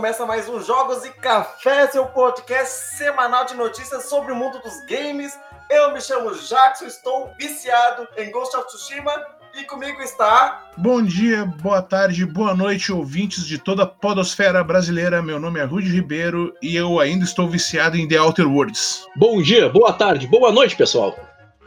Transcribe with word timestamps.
começa 0.00 0.24
mais 0.24 0.48
um 0.48 0.62
Jogos 0.62 1.04
e 1.04 1.10
Café, 1.10 1.86
seu 1.88 2.06
podcast 2.06 2.96
semanal 2.96 3.44
de 3.44 3.54
notícias 3.54 4.08
sobre 4.08 4.32
o 4.32 4.34
mundo 4.34 4.58
dos 4.60 4.82
games. 4.86 5.38
Eu 5.68 5.92
me 5.92 6.00
chamo 6.00 6.34
Jackson, 6.34 6.86
estou 6.86 7.30
viciado 7.38 8.08
em 8.16 8.30
Ghost 8.30 8.56
of 8.56 8.66
Tsushima 8.68 9.12
e 9.54 9.62
comigo 9.64 10.00
está. 10.00 10.70
Bom 10.78 11.02
dia, 11.02 11.44
boa 11.44 11.82
tarde, 11.82 12.24
boa 12.24 12.54
noite, 12.54 12.90
ouvintes 12.90 13.46
de 13.46 13.58
toda 13.58 13.82
a 13.82 13.86
podosfera 13.86 14.64
brasileira. 14.64 15.20
Meu 15.20 15.38
nome 15.38 15.60
é 15.60 15.64
Rudy 15.64 15.90
Ribeiro 15.90 16.54
e 16.62 16.74
eu 16.74 16.98
ainda 16.98 17.26
estou 17.26 17.46
viciado 17.46 17.98
em 17.98 18.08
The 18.08 18.18
Outer 18.18 18.50
Worlds. 18.50 19.06
Bom 19.16 19.42
dia, 19.42 19.68
boa 19.68 19.92
tarde, 19.92 20.26
boa 20.26 20.50
noite, 20.50 20.76
pessoal. 20.76 21.14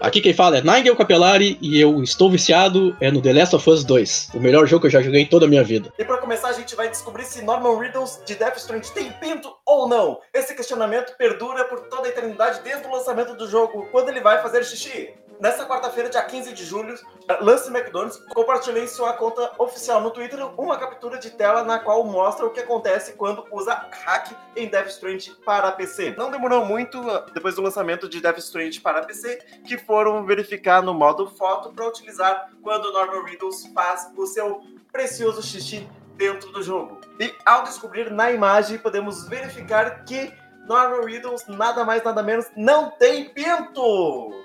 Aqui 0.03 0.19
quem 0.19 0.33
fala 0.33 0.57
é 0.57 0.61
Nigel 0.61 0.97
Capelari 0.97 1.57
e 1.61 1.79
eu 1.79 2.03
estou 2.03 2.29
viciado 2.29 2.93
é 2.99 3.09
no 3.09 3.21
The 3.21 3.31
Last 3.31 3.55
of 3.55 3.69
Us 3.69 3.85
2, 3.85 4.31
o 4.33 4.39
melhor 4.41 4.67
jogo 4.67 4.81
que 4.81 4.87
eu 4.87 4.91
já 4.91 5.01
joguei 5.01 5.21
em 5.21 5.25
toda 5.25 5.45
a 5.45 5.47
minha 5.47 5.63
vida. 5.63 5.93
E 5.97 6.03
para 6.03 6.17
começar, 6.17 6.49
a 6.49 6.51
gente 6.51 6.75
vai 6.75 6.89
descobrir 6.89 7.23
se 7.23 7.41
Norman 7.41 7.79
Riddles 7.79 8.21
de 8.25 8.35
Death 8.35 8.57
Stranding 8.57 8.89
tem 8.93 9.11
pinto 9.13 9.55
ou 9.65 9.87
não. 9.87 10.19
Esse 10.33 10.53
questionamento 10.53 11.15
perdura 11.17 11.63
por 11.63 11.87
toda 11.87 12.05
a 12.05 12.09
eternidade 12.09 12.59
desde 12.65 12.85
o 12.85 12.91
lançamento 12.91 13.33
do 13.37 13.47
jogo. 13.47 13.87
Quando 13.93 14.09
ele 14.09 14.19
vai 14.19 14.41
fazer 14.41 14.65
xixi? 14.65 15.13
Nessa 15.39 15.65
quarta-feira, 15.65 16.09
dia 16.09 16.21
15 16.21 16.53
de 16.53 16.63
julho, 16.63 16.97
Lance 17.41 17.69
McDonald's 17.69 18.17
compartilhou 18.33 18.81
em 18.81 18.87
sua 18.87 19.13
conta 19.13 19.51
oficial 19.57 20.01
no 20.01 20.11
Twitter 20.11 20.39
uma 20.59 20.77
captura 20.77 21.17
de 21.17 21.31
tela 21.31 21.63
na 21.63 21.79
qual 21.79 22.03
mostra 22.03 22.45
o 22.45 22.49
que 22.49 22.59
acontece 22.59 23.13
quando 23.13 23.45
usa 23.51 23.73
hack 23.73 24.31
em 24.55 24.67
Death 24.67 24.87
Stranding 24.87 25.35
para 25.45 25.71
PC. 25.71 26.15
Não 26.17 26.31
demorou 26.31 26.65
muito 26.65 26.99
uh, 26.99 27.31
depois 27.33 27.55
do 27.55 27.61
lançamento 27.61 28.07
de 28.07 28.21
Death 28.21 28.37
Stranding 28.37 28.79
para 28.79 29.03
PC 29.03 29.37
que 29.65 29.77
foram 29.77 30.25
verificar 30.25 30.81
no 30.81 30.93
modo 30.93 31.27
foto 31.27 31.73
para 31.73 31.87
utilizar 31.87 32.49
quando 32.61 32.91
Norman 32.91 33.23
Riddles 33.23 33.65
faz 33.73 34.11
o 34.15 34.25
seu 34.25 34.61
precioso 34.91 35.41
xixi 35.41 35.87
dentro 36.15 36.51
do 36.51 36.61
jogo. 36.61 36.99
E 37.19 37.33
ao 37.45 37.63
descobrir 37.63 38.11
na 38.11 38.31
imagem, 38.31 38.77
podemos 38.77 39.27
verificar 39.27 40.05
que 40.05 40.31
Norman 40.67 41.05
Riddles 41.05 41.45
nada 41.47 41.83
mais 41.83 42.03
nada 42.03 42.23
menos 42.23 42.45
não 42.55 42.91
tem 42.91 43.29
pinto. 43.29 44.43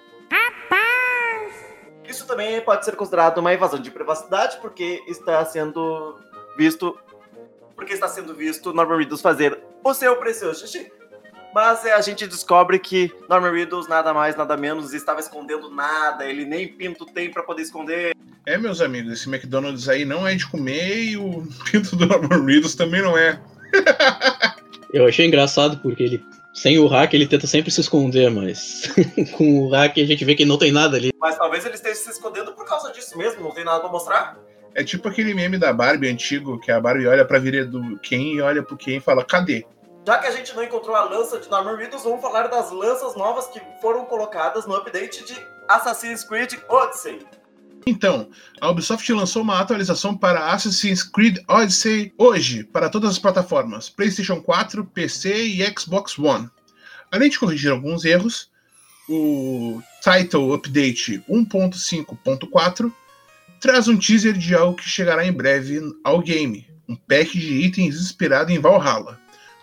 Isso 2.08 2.26
também 2.26 2.60
pode 2.62 2.84
ser 2.86 2.96
considerado 2.96 3.38
uma 3.38 3.52
invasão 3.52 3.78
de 3.78 3.90
privacidade, 3.90 4.56
porque 4.62 5.02
está 5.06 5.44
sendo 5.44 6.18
visto. 6.56 6.98
Porque 7.76 7.92
está 7.92 8.08
sendo 8.08 8.34
visto 8.34 8.72
Norman 8.72 8.96
Reedus 8.96 9.20
fazer 9.20 9.60
o 9.84 9.92
seu 9.92 10.16
precioso 10.16 10.66
xixi. 10.66 10.90
Mas 11.54 11.84
é, 11.84 11.92
a 11.92 12.00
gente 12.00 12.26
descobre 12.26 12.78
que 12.78 13.12
Norman 13.28 13.52
Reedus 13.52 13.86
nada 13.88 14.12
mais, 14.12 14.36
nada 14.36 14.56
menos 14.56 14.92
estava 14.92 15.20
escondendo 15.20 15.70
nada, 15.70 16.24
ele 16.24 16.44
nem 16.44 16.66
pinto 16.66 17.06
tem 17.06 17.30
para 17.30 17.42
poder 17.42 17.62
esconder. 17.62 18.16
É, 18.46 18.56
meus 18.56 18.80
amigos, 18.80 19.12
esse 19.12 19.28
McDonald's 19.28 19.88
aí 19.88 20.04
não 20.04 20.26
é 20.26 20.34
de 20.34 20.46
comer 20.48 21.10
e 21.10 21.16
o 21.16 21.46
pinto 21.70 21.94
do 21.94 22.06
Norman 22.06 22.44
Reedus 22.44 22.74
também 22.74 23.02
não 23.02 23.16
é. 23.16 23.40
Eu 24.92 25.06
achei 25.06 25.26
engraçado 25.26 25.78
porque 25.78 26.02
ele 26.02 26.24
sem 26.62 26.78
o 26.78 26.86
hack 26.86 27.14
ele 27.14 27.26
tenta 27.26 27.46
sempre 27.46 27.70
se 27.70 27.80
esconder, 27.80 28.30
mas 28.30 28.90
com 29.36 29.62
o 29.62 29.70
hack 29.70 29.96
a 29.98 30.04
gente 30.04 30.24
vê 30.24 30.34
que 30.34 30.44
não 30.44 30.58
tem 30.58 30.72
nada 30.72 30.96
ali. 30.96 31.12
Mas 31.18 31.38
talvez 31.38 31.64
ele 31.64 31.74
esteja 31.74 31.94
se 31.94 32.10
escondendo 32.10 32.52
por 32.52 32.64
causa 32.64 32.92
disso 32.92 33.16
mesmo, 33.16 33.42
não 33.42 33.52
tem 33.52 33.64
nada 33.64 33.80
pra 33.80 33.88
mostrar. 33.88 34.36
É 34.74 34.82
tipo 34.82 35.08
aquele 35.08 35.34
meme 35.34 35.56
da 35.56 35.72
Barbie 35.72 36.08
antigo, 36.08 36.58
que 36.58 36.70
a 36.70 36.80
Barbie 36.80 37.06
olha 37.06 37.24
pra 37.24 37.38
virilha 37.38 37.64
do 37.64 37.98
Ken 38.00 38.34
e 38.34 38.40
olha 38.40 38.62
pro 38.62 38.76
Ken 38.76 38.96
e 38.96 39.00
fala, 39.00 39.24
cadê? 39.24 39.64
Já 40.06 40.18
que 40.18 40.26
a 40.26 40.30
gente 40.30 40.54
não 40.54 40.64
encontrou 40.64 40.96
a 40.96 41.04
lança 41.04 41.38
de 41.38 41.48
Norman 41.50 41.76
Reedus, 41.76 42.02
vamos 42.02 42.20
falar 42.20 42.48
das 42.48 42.70
lanças 42.70 43.14
novas 43.14 43.46
que 43.48 43.60
foram 43.80 44.04
colocadas 44.04 44.66
no 44.66 44.74
update 44.74 45.24
de 45.24 45.36
Assassin's 45.68 46.24
Creed 46.24 46.54
Odyssey. 46.68 47.20
Então, 47.86 48.28
a 48.60 48.68
Ubisoft 48.68 49.10
lançou 49.12 49.42
uma 49.42 49.58
atualização 49.60 50.16
para 50.16 50.52
Assassin's 50.52 51.02
Creed 51.02 51.38
Odyssey 51.48 52.12
hoje, 52.18 52.64
para 52.64 52.88
todas 52.88 53.10
as 53.10 53.18
plataformas, 53.18 53.88
PlayStation 53.88 54.42
4, 54.42 54.84
PC 54.86 55.34
e 55.34 55.78
Xbox 55.78 56.18
One. 56.18 56.50
Além 57.10 57.30
de 57.30 57.38
corrigir 57.38 57.70
alguns 57.70 58.04
erros, 58.04 58.50
o 59.08 59.82
Title 60.02 60.52
Update 60.52 61.22
1.5.4 61.28 62.92
traz 63.60 63.88
um 63.88 63.96
teaser 63.96 64.34
de 64.34 64.54
algo 64.54 64.76
que 64.76 64.88
chegará 64.88 65.26
em 65.26 65.32
breve 65.32 65.80
ao 66.04 66.20
game, 66.20 66.66
um 66.88 66.94
pack 66.94 67.38
de 67.38 67.54
itens 67.54 67.96
inspirado 67.96 68.52
em 68.52 68.58
Valhalla, 68.58 69.18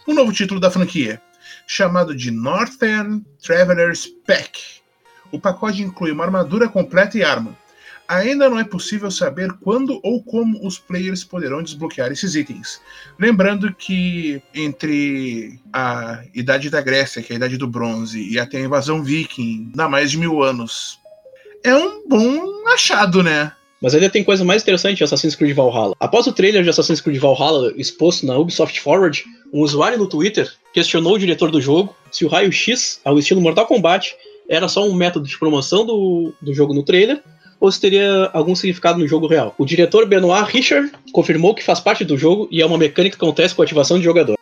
um 0.08 0.14
novo 0.14 0.32
título 0.34 0.60
da 0.60 0.72
franquia, 0.72 1.22
chamado 1.68 2.16
de 2.16 2.32
Northern 2.32 3.24
Traveler's 3.42 4.08
Pack. 4.26 4.82
O 5.32 5.40
pacote 5.40 5.82
inclui 5.82 6.12
uma 6.12 6.24
armadura 6.24 6.68
completa 6.68 7.18
e 7.18 7.24
arma, 7.24 7.56
Ainda 8.08 8.50
não 8.50 8.60
é 8.60 8.64
possível 8.64 9.10
saber 9.10 9.52
quando 9.62 10.00
ou 10.04 10.22
como 10.24 10.66
os 10.66 10.78
players 10.78 11.24
poderão 11.24 11.64
desbloquear 11.64 12.12
esses 12.12 12.36
itens. 12.36 12.80
Lembrando 13.20 13.74
que 13.74 14.42
entre 14.54 15.60
a 15.74 16.24
Idade 16.34 16.70
da 16.70 16.82
Grécia, 16.82 17.22
que 17.22 17.34
é 17.34 17.36
a 17.36 17.38
Idade 17.38 17.58
do 17.58 17.68
Bronze, 17.68 18.22
e 18.22 18.38
até 18.38 18.58
a 18.58 18.62
invasão 18.62 19.04
viking, 19.04 19.72
dá 19.74 19.90
mais 19.90 20.12
de 20.12 20.18
mil 20.18 20.44
anos. 20.44 21.00
É 21.64 21.76
um 21.76 22.08
bom 22.08 22.68
achado, 22.68 23.24
né? 23.24 23.52
Mas 23.82 23.94
ainda 23.94 24.10
tem 24.10 24.24
coisa 24.24 24.44
mais 24.44 24.62
interessante 24.62 24.98
de 24.98 25.04
Assassin's 25.04 25.36
Creed 25.36 25.56
Valhalla. 25.56 25.96
Após 26.00 26.28
o 26.28 26.32
trailer 26.32 26.64
de 26.64 26.70
Assassin's 26.70 27.02
Creed 27.02 27.20
Valhalla 27.20 27.74
exposto 27.76 28.26
na 28.26 28.38
Ubisoft 28.38 28.80
Forward, 28.80 29.24
um 29.52 29.62
usuário 29.62 29.98
no 29.98 30.08
Twitter 30.08 30.52
questionou 30.74 31.16
o 31.16 31.20
diretor 31.20 31.50
do 31.50 31.62
jogo 31.62 31.96
se 32.12 32.24
o 32.24 32.28
raio 32.28 32.52
X, 32.52 33.00
ao 33.04 33.18
estilo 33.18 33.42
Mortal 33.42 33.66
Kombat, 33.66 34.16
era 34.48 34.68
só 34.68 34.88
um 34.88 34.94
método 34.94 35.28
de 35.28 35.38
promoção 35.38 35.86
do, 35.86 36.34
do 36.42 36.54
jogo 36.54 36.74
no 36.74 36.84
trailer 36.84 37.22
ou 37.60 37.72
se 37.72 37.80
teria 37.80 38.30
algum 38.34 38.56
significado 38.56 39.00
no 39.00 39.08
jogo 39.08 39.28
real. 39.28 39.54
O 39.58 39.66
diretor 39.66 40.06
Benoit 40.06 40.52
Richard 40.52 40.92
confirmou 41.12 41.56
que 41.56 41.64
faz 41.64 41.80
parte 41.80 42.04
do 42.04 42.18
jogo 42.18 42.48
e 42.52 42.62
é 42.62 42.66
uma 42.66 42.78
mecânica 42.78 43.18
que 43.18 43.24
acontece 43.24 43.56
com 43.56 43.62
a 43.62 43.66
ativação 43.66 43.98
de 43.98 44.04
jogador. 44.04 44.38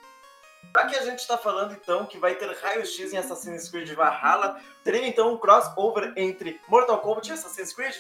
Já 0.76 0.86
que 0.86 0.96
a 0.96 1.06
gente 1.06 1.20
está 1.20 1.38
falando 1.38 1.78
então 1.80 2.06
que 2.06 2.18
vai 2.18 2.36
ter 2.36 2.50
raio-x 2.50 3.14
em 3.14 3.18
Assassin's 3.18 3.70
Creed 3.70 3.92
Valhalla, 3.94 4.58
teria 4.84 5.08
então 5.08 5.34
um 5.34 5.38
crossover 5.38 6.14
entre 6.18 6.60
Mortal 6.68 7.00
Kombat 7.00 7.30
e 7.30 7.34
Assassin's 7.34 7.74
Creed? 7.74 7.96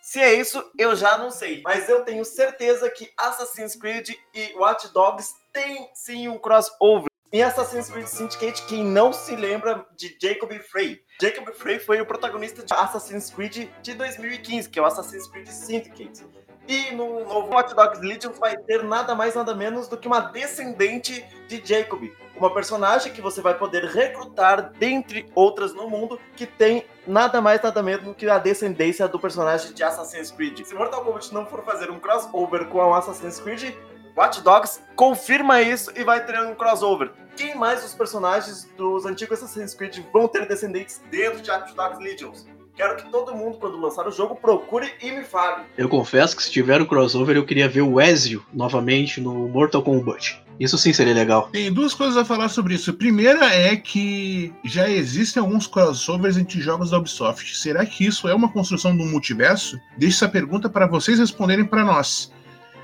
Se 0.00 0.20
é 0.20 0.34
isso, 0.34 0.62
eu 0.78 0.94
já 0.94 1.16
não 1.16 1.30
sei. 1.30 1.62
Mas 1.64 1.88
eu 1.88 2.02
tenho 2.04 2.24
certeza 2.24 2.90
que 2.90 3.10
Assassin's 3.16 3.74
Creed 3.74 4.10
e 4.34 4.52
Watch 4.54 4.92
Dogs 4.92 5.34
têm 5.52 5.88
sim 5.94 6.28
um 6.28 6.38
crossover. 6.38 7.08
Em 7.34 7.42
Assassin's 7.42 7.90
Creed 7.90 8.06
Syndicate, 8.06 8.64
quem 8.66 8.84
não 8.84 9.12
se 9.12 9.34
lembra 9.34 9.84
de 9.96 10.16
Jacob 10.22 10.52
Frey? 10.70 11.00
Jacob 11.20 11.52
Frey 11.52 11.80
foi 11.80 12.00
o 12.00 12.06
protagonista 12.06 12.64
de 12.64 12.72
Assassin's 12.72 13.28
Creed 13.28 13.68
de 13.82 13.94
2015, 13.94 14.70
que 14.70 14.78
é 14.78 14.82
o 14.82 14.84
Assassin's 14.84 15.26
Creed 15.26 15.48
Syndicate. 15.48 16.24
E 16.68 16.92
no 16.92 17.24
novo 17.24 17.52
Watch 17.52 17.74
Dogs 17.74 18.00
Legion 18.00 18.30
vai 18.38 18.56
ter 18.56 18.84
nada 18.84 19.16
mais 19.16 19.34
nada 19.34 19.52
menos 19.52 19.88
do 19.88 19.96
que 19.96 20.06
uma 20.06 20.20
descendente 20.20 21.26
de 21.48 21.60
Jacob, 21.64 22.08
uma 22.36 22.54
personagem 22.54 23.12
que 23.12 23.20
você 23.20 23.40
vai 23.40 23.58
poder 23.58 23.84
recrutar 23.86 24.70
dentre 24.78 25.26
outras 25.34 25.74
no 25.74 25.90
mundo 25.90 26.20
que 26.36 26.46
tem 26.46 26.86
nada 27.04 27.40
mais 27.40 27.60
nada 27.60 27.82
menos 27.82 28.04
do 28.04 28.14
que 28.14 28.28
a 28.28 28.38
descendência 28.38 29.08
do 29.08 29.18
personagem 29.18 29.74
de 29.74 29.82
Assassin's 29.82 30.30
Creed. 30.30 30.64
Se 30.64 30.72
Mortal 30.72 31.04
Kombat 31.04 31.34
não 31.34 31.44
for 31.46 31.64
fazer 31.64 31.90
um 31.90 31.98
crossover 31.98 32.66
com 32.66 32.78
o 32.78 32.94
Assassin's 32.94 33.40
Creed, 33.40 33.74
Watch 34.16 34.42
Dogs 34.42 34.80
confirma 34.94 35.60
isso 35.60 35.90
e 35.96 36.04
vai 36.04 36.24
ter 36.24 36.40
um 36.40 36.54
crossover. 36.54 37.10
Quem 37.36 37.56
mais 37.56 37.84
os 37.84 37.94
personagens 37.94 38.68
dos 38.76 39.04
antigos 39.04 39.42
Assassin's 39.42 39.74
Creed 39.74 39.98
vão 40.12 40.28
ter 40.28 40.46
descendentes 40.46 41.02
dentro 41.10 41.42
de 41.42 41.50
Watch 41.50 41.74
Dogs 41.74 41.98
Legions? 42.00 42.46
Quero 42.76 42.96
que 42.96 43.10
todo 43.10 43.34
mundo, 43.34 43.58
quando 43.58 43.76
lançar 43.76 44.06
o 44.06 44.12
jogo, 44.12 44.36
procure 44.36 44.92
e 45.02 45.10
me 45.10 45.24
fale. 45.24 45.64
Eu 45.76 45.88
confesso 45.88 46.36
que 46.36 46.44
se 46.44 46.50
tiver 46.50 46.80
um 46.80 46.84
crossover, 46.84 47.36
eu 47.36 47.44
queria 47.44 47.68
ver 47.68 47.82
o 47.82 48.00
Ezio 48.00 48.44
novamente 48.52 49.20
no 49.20 49.48
Mortal 49.48 49.82
Kombat. 49.82 50.40
Isso 50.60 50.78
sim 50.78 50.92
seria 50.92 51.14
legal. 51.14 51.48
Tem 51.50 51.72
duas 51.72 51.92
coisas 51.92 52.16
a 52.16 52.24
falar 52.24 52.48
sobre 52.48 52.74
isso. 52.74 52.90
A 52.90 52.94
primeira 52.94 53.52
é 53.52 53.76
que 53.76 54.54
já 54.64 54.88
existem 54.88 55.40
alguns 55.40 55.66
crossovers 55.66 56.36
entre 56.36 56.60
jogos 56.60 56.90
da 56.90 56.98
Ubisoft. 56.98 57.56
Será 57.56 57.84
que 57.84 58.06
isso 58.06 58.28
é 58.28 58.34
uma 58.34 58.48
construção 58.48 58.96
do 58.96 59.04
multiverso? 59.04 59.76
Deixe 59.98 60.16
essa 60.16 60.28
pergunta 60.28 60.68
para 60.68 60.86
vocês 60.86 61.18
responderem 61.18 61.64
para 61.64 61.84
nós 61.84 62.32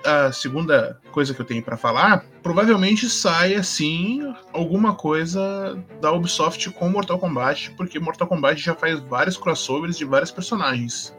a 0.04 0.32
segunda 0.32 0.98
coisa 1.12 1.34
que 1.34 1.40
eu 1.40 1.46
tenho 1.46 1.62
para 1.62 1.76
falar, 1.76 2.24
provavelmente 2.42 3.08
sai 3.08 3.54
assim 3.54 4.22
alguma 4.52 4.94
coisa 4.94 5.78
da 6.00 6.12
Ubisoft 6.12 6.70
com 6.70 6.88
Mortal 6.88 7.18
Kombat, 7.18 7.72
porque 7.76 7.98
Mortal 7.98 8.28
Kombat 8.28 8.60
já 8.60 8.74
faz 8.74 8.98
vários 9.00 9.36
crossovers 9.36 9.96
de 9.96 10.04
vários 10.04 10.30
personagens. 10.30 11.14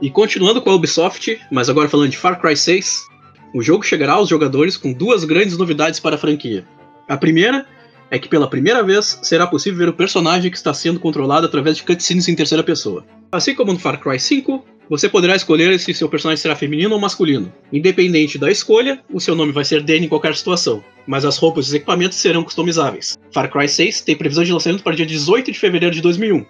E 0.00 0.10
continuando 0.10 0.60
com 0.60 0.70
a 0.70 0.74
Ubisoft, 0.74 1.40
mas 1.50 1.68
agora 1.68 1.88
falando 1.88 2.10
de 2.10 2.18
Far 2.18 2.40
Cry 2.40 2.56
6, 2.56 3.06
o 3.54 3.62
jogo 3.62 3.84
chegará 3.84 4.14
aos 4.14 4.28
jogadores 4.28 4.76
com 4.76 4.92
duas 4.92 5.24
grandes 5.24 5.56
novidades 5.56 6.00
para 6.00 6.16
a 6.16 6.18
franquia. 6.18 6.66
A 7.08 7.16
primeira 7.16 7.66
é 8.10 8.18
que 8.18 8.28
pela 8.28 8.48
primeira 8.48 8.82
vez 8.82 9.18
será 9.22 9.46
possível 9.46 9.78
ver 9.78 9.88
o 9.88 9.94
personagem 9.94 10.50
que 10.50 10.56
está 10.56 10.74
sendo 10.74 11.00
controlado 11.00 11.46
através 11.46 11.76
de 11.76 11.82
cutscenes 11.82 12.28
em 12.28 12.34
terceira 12.34 12.62
pessoa. 12.62 13.04
Assim 13.30 13.54
como 13.54 13.72
no 13.72 13.78
Far 13.78 13.98
Cry 14.00 14.18
5, 14.18 14.64
você 14.88 15.08
poderá 15.08 15.34
escolher 15.34 15.78
se 15.78 15.94
seu 15.94 16.08
personagem 16.08 16.40
será 16.40 16.56
feminino 16.56 16.94
ou 16.94 17.00
masculino. 17.00 17.52
Independente 17.72 18.38
da 18.38 18.50
escolha, 18.50 19.02
o 19.10 19.20
seu 19.20 19.34
nome 19.34 19.52
vai 19.52 19.64
ser 19.64 19.82
Danny 19.82 20.06
em 20.06 20.08
qualquer 20.08 20.34
situação, 20.34 20.82
mas 21.06 21.24
as 21.24 21.38
roupas 21.38 21.66
e 21.66 21.68
os 21.68 21.74
equipamentos 21.74 22.18
serão 22.18 22.44
customizáveis. 22.44 23.16
Far 23.32 23.50
Cry 23.50 23.68
6 23.68 24.02
tem 24.02 24.16
previsão 24.16 24.44
de 24.44 24.52
lançamento 24.52 24.82
para 24.82 24.96
dia 24.96 25.06
18 25.06 25.50
de 25.52 25.58
fevereiro 25.58 25.94
de 25.94 26.00
2001, 26.00 26.44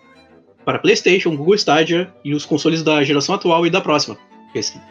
para 0.64 0.79
PlayStation, 0.79 1.37
Google 1.37 1.55
Stadia 1.55 2.12
e 2.25 2.34
os 2.34 2.44
consoles 2.44 2.82
da 2.82 3.02
geração 3.05 3.34
atual 3.34 3.67
e 3.67 3.70
da 3.70 3.81
próxima, 3.81 4.17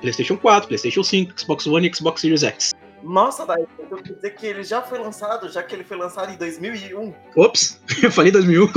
PlayStation 0.02 0.38
4, 0.38 0.68
PlayStation 0.68 1.04
5, 1.04 1.40
Xbox 1.40 1.68
One 1.68 1.88
e 1.88 1.96
Xbox 1.96 2.22
Series 2.22 2.44
X. 2.44 2.72
Nossa, 3.04 3.46
daí 3.46 3.66
eu 3.90 3.98
quer 3.98 4.14
dizer 4.14 4.30
que 4.36 4.46
ele 4.46 4.64
já 4.64 4.82
foi 4.82 5.00
lançado, 5.00 5.50
já 5.50 5.64
que 5.64 5.74
ele 5.74 5.84
foi 5.84 5.98
lançado 5.98 6.32
em 6.32 6.38
2001. 6.38 7.14
Ops, 7.36 7.82
eu 8.04 8.12
falei 8.12 8.32
2001. 8.32 8.68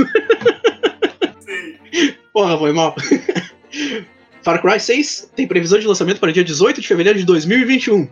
Sim. 1.39 2.15
Porra, 2.33 2.57
foi 2.57 2.73
mal. 2.73 2.95
Far 4.45 4.61
Cry 4.61 4.79
6 4.79 5.31
tem 5.35 5.47
previsão 5.47 5.79
de 5.79 5.87
lançamento 5.87 6.19
para 6.19 6.31
dia 6.31 6.43
18 6.43 6.79
de 6.79 6.87
fevereiro 6.87 7.17
de 7.17 7.25
2021. 7.25 8.07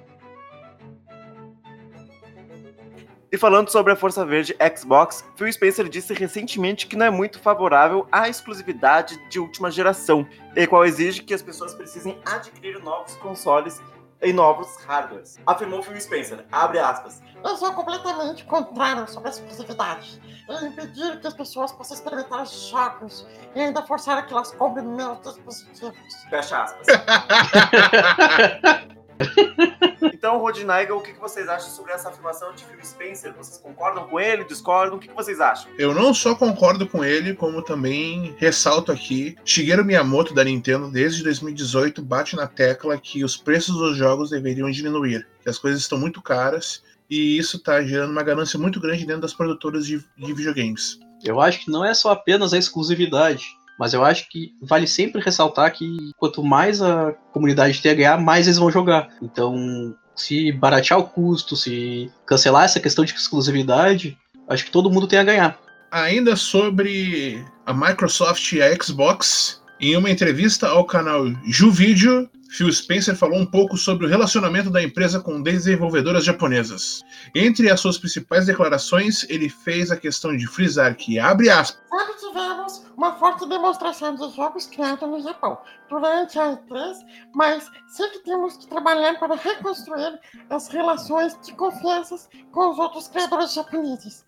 E 3.31 3.37
falando 3.37 3.69
sobre 3.69 3.93
a 3.93 3.95
Força 3.95 4.25
Verde 4.25 4.55
Xbox, 4.75 5.23
Phil 5.35 5.53
Spencer 5.53 5.87
disse 5.87 6.11
recentemente 6.11 6.87
que 6.87 6.95
não 6.95 7.05
é 7.05 7.11
muito 7.11 7.37
favorável 7.37 8.07
à 8.11 8.27
exclusividade 8.27 9.15
de 9.29 9.37
última 9.37 9.69
geração, 9.69 10.27
e 10.55 10.65
qual 10.65 10.83
exige 10.83 11.21
que 11.21 11.35
as 11.35 11.43
pessoas 11.43 11.75
precisem 11.75 12.17
adquirir 12.25 12.79
novos 12.79 13.13
consoles 13.17 13.79
e 14.23 14.33
novos 14.33 14.77
hardwares. 14.85 15.37
Afirmou 15.45 15.83
Phil 15.83 15.99
Spencer, 15.99 16.45
abre 16.51 16.79
aspas. 16.79 17.21
Eu 17.43 17.57
sou 17.57 17.73
completamente 17.73 18.45
contrário 18.45 19.07
sobre 19.07 19.29
a 19.29 19.31
exclusividade. 19.31 20.21
E 20.49 20.65
impedir 20.65 21.19
que 21.19 21.27
as 21.27 21.33
pessoas 21.33 21.71
possam 21.71 21.97
experimentar 21.97 22.45
jogos 22.45 23.27
e 23.53 23.61
ainda 23.61 23.85
forçar 23.85 24.25
que 24.25 24.33
elas 24.33 24.51
comprem 24.51 24.85
meus 24.85 25.21
dispositivos. 25.21 25.93
Fecha 26.29 26.63
aspas. 26.63 26.87
então, 30.03 30.37
Rodnaiga, 30.39 30.95
o 30.95 31.01
que 31.01 31.13
vocês 31.13 31.47
acham 31.47 31.69
sobre 31.69 31.91
essa 31.91 32.09
afirmação 32.09 32.53
de 32.53 32.63
Phil 32.65 32.83
Spencer? 32.83 33.33
Vocês 33.33 33.57
concordam 33.57 34.07
com 34.07 34.19
ele, 34.19 34.43
discordam? 34.43 34.97
O 34.97 34.99
que 34.99 35.11
vocês 35.13 35.39
acham? 35.39 35.71
Eu 35.77 35.93
não 35.93 36.13
só 36.13 36.35
concordo 36.35 36.87
com 36.87 37.03
ele, 37.03 37.33
como 37.33 37.61
também 37.61 38.35
ressalto 38.37 38.91
aqui, 38.91 39.35
Shigeru 39.45 39.85
Miyamoto 39.85 40.33
da 40.33 40.43
Nintendo, 40.43 40.89
desde 40.89 41.23
2018, 41.23 42.01
bate 42.01 42.35
na 42.35 42.47
tecla 42.47 42.97
que 42.97 43.23
os 43.23 43.37
preços 43.37 43.75
dos 43.75 43.95
jogos 43.95 44.31
deveriam 44.31 44.69
diminuir, 44.69 45.27
que 45.41 45.49
as 45.49 45.57
coisas 45.57 45.81
estão 45.81 45.97
muito 45.97 46.21
caras 46.21 46.83
e 47.09 47.37
isso 47.37 47.57
está 47.57 47.81
gerando 47.83 48.11
uma 48.11 48.23
ganância 48.23 48.57
muito 48.57 48.79
grande 48.79 49.05
dentro 49.05 49.21
das 49.21 49.33
produtoras 49.33 49.85
de, 49.85 50.03
de 50.17 50.33
videogames. 50.33 50.99
Eu 51.23 51.39
acho 51.39 51.63
que 51.63 51.71
não 51.71 51.85
é 51.85 51.93
só 51.93 52.11
apenas 52.11 52.53
a 52.53 52.57
exclusividade. 52.57 53.45
Mas 53.79 53.93
eu 53.93 54.03
acho 54.03 54.29
que 54.29 54.53
vale 54.61 54.87
sempre 54.87 55.21
ressaltar 55.21 55.71
que 55.71 56.11
quanto 56.17 56.43
mais 56.43 56.81
a 56.81 57.13
comunidade 57.31 57.81
tem 57.81 57.91
a 57.91 57.95
ganhar, 57.95 58.17
mais 58.19 58.47
eles 58.47 58.59
vão 58.59 58.71
jogar. 58.71 59.09
Então, 59.21 59.95
se 60.15 60.51
baratear 60.51 60.99
o 60.99 61.07
custo, 61.07 61.55
se 61.55 62.11
cancelar 62.25 62.65
essa 62.65 62.79
questão 62.79 63.03
de 63.03 63.13
exclusividade, 63.13 64.17
acho 64.47 64.65
que 64.65 64.71
todo 64.71 64.91
mundo 64.91 65.07
tem 65.07 65.19
a 65.19 65.23
ganhar. 65.23 65.59
Ainda 65.91 66.35
sobre 66.35 67.43
a 67.65 67.73
Microsoft 67.73 68.51
e 68.53 68.61
a 68.61 68.75
Xbox, 68.81 69.61
em 69.83 69.97
uma 69.97 70.09
entrevista 70.09 70.69
ao 70.69 70.85
canal 70.85 71.25
Juvideo, 71.45 72.29
Phil 72.49 72.71
Spencer 72.71 73.17
falou 73.17 73.37
um 73.37 73.45
pouco 73.45 73.75
sobre 73.75 74.05
o 74.05 74.09
relacionamento 74.09 74.69
da 74.69 74.81
empresa 74.81 75.19
com 75.19 75.41
desenvolvedoras 75.41 76.23
japonesas. 76.23 77.03
Entre 77.35 77.69
as 77.69 77.81
suas 77.81 77.97
principais 77.97 78.45
declarações, 78.45 79.25
ele 79.29 79.49
fez 79.49 79.91
a 79.91 79.97
questão 79.97 80.37
de 80.37 80.47
frisar 80.47 80.95
que, 80.95 81.19
abre 81.19 81.49
aspas, 81.49 81.81
Sabe, 81.89 82.13
tivemos 82.17 82.85
uma 82.95 83.13
forte 83.15 83.45
demonstração 83.49 84.15
de 84.15 84.33
jogos 84.33 84.67
criados 84.67 85.09
no 85.09 85.21
Japão 85.21 85.57
durante 85.89 86.39
a 86.39 86.55
E3, 86.55 86.95
mas 87.35 87.69
sempre 87.87 88.19
temos 88.19 88.55
que 88.55 88.67
trabalhar 88.67 89.19
para 89.19 89.35
reconstruir 89.35 90.17
as 90.49 90.69
relações 90.69 91.37
de 91.43 91.53
confiança 91.55 92.29
com 92.53 92.71
os 92.71 92.79
outros 92.79 93.09
criadores 93.09 93.53
japoneses. 93.53 94.23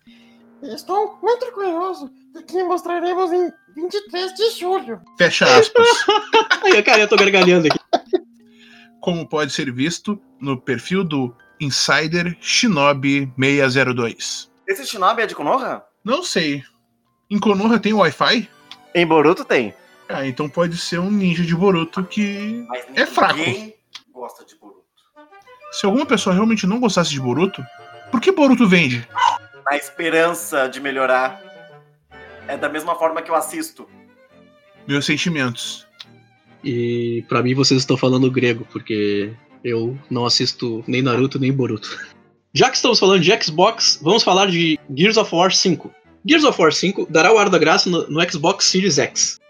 Estou 0.62 1.18
muito 1.22 1.52
curioso 1.52 2.10
de 2.34 2.42
que 2.42 2.62
mostraremos 2.62 3.32
em 3.32 3.50
23 3.74 4.34
de 4.34 4.50
julho. 4.58 5.00
Fecha 5.18 5.44
aspas. 5.44 5.86
Ai, 6.64 6.82
cara, 6.82 7.00
eu 7.00 7.08
tô 7.08 7.16
gargalhando 7.16 7.68
aqui. 7.68 7.78
Como 9.00 9.28
pode 9.28 9.52
ser 9.52 9.70
visto 9.72 10.20
no 10.40 10.60
perfil 10.60 11.04
do 11.04 11.34
Insider 11.60 12.36
Shinobi 12.40 13.32
602. 13.38 14.50
Esse 14.66 14.86
Shinobi 14.86 15.22
é 15.22 15.26
de 15.26 15.34
Konoha? 15.34 15.84
Não 16.04 16.22
sei. 16.22 16.64
Em 17.30 17.38
Konoha 17.38 17.78
tem 17.78 17.92
Wi-Fi? 17.92 18.48
Em 18.94 19.06
Boruto 19.06 19.44
tem. 19.44 19.74
Ah, 20.08 20.26
então 20.26 20.48
pode 20.48 20.76
ser 20.78 20.98
um 20.98 21.10
ninja 21.10 21.42
de 21.44 21.54
Boruto 21.54 22.04
que 22.04 22.64
Mas 22.68 22.84
é 22.94 23.06
fraco. 23.06 23.34
ninguém 23.36 23.74
gosta 24.12 24.44
de 24.44 24.56
Boruto. 24.56 24.80
Se 25.72 25.84
alguma 25.84 26.06
pessoa 26.06 26.34
realmente 26.34 26.66
não 26.66 26.80
gostasse 26.80 27.10
de 27.10 27.20
Boruto, 27.20 27.62
por 28.10 28.20
que 28.20 28.32
Boruto 28.32 28.66
vende? 28.68 29.06
Na 29.68 29.76
esperança 29.76 30.68
de 30.68 30.80
melhorar. 30.80 31.42
É 32.48 32.56
da 32.56 32.68
mesma 32.68 32.94
forma 32.94 33.20
que 33.20 33.30
eu 33.30 33.34
assisto. 33.34 33.88
Meus 34.86 35.04
sentimentos. 35.04 35.86
E 36.62 37.24
pra 37.28 37.42
mim 37.42 37.54
vocês 37.54 37.80
estão 37.80 37.96
falando 37.96 38.30
grego, 38.30 38.66
porque 38.70 39.32
eu 39.64 39.98
não 40.08 40.24
assisto 40.24 40.84
nem 40.86 41.02
Naruto 41.02 41.38
nem 41.38 41.52
Boruto. 41.52 41.98
Já 42.54 42.70
que 42.70 42.76
estamos 42.76 42.98
falando 42.98 43.20
de 43.20 43.42
Xbox, 43.42 43.98
vamos 44.00 44.22
falar 44.22 44.46
de 44.46 44.78
Gears 44.94 45.16
of 45.16 45.34
War 45.34 45.52
5. 45.52 45.92
Gears 46.24 46.44
of 46.44 46.60
War 46.60 46.72
5 46.72 47.06
dará 47.10 47.32
o 47.32 47.38
ar 47.38 47.50
da 47.50 47.58
graça 47.58 47.90
no, 47.90 48.08
no 48.08 48.30
Xbox 48.30 48.64
Series 48.66 48.98
X. 48.98 49.40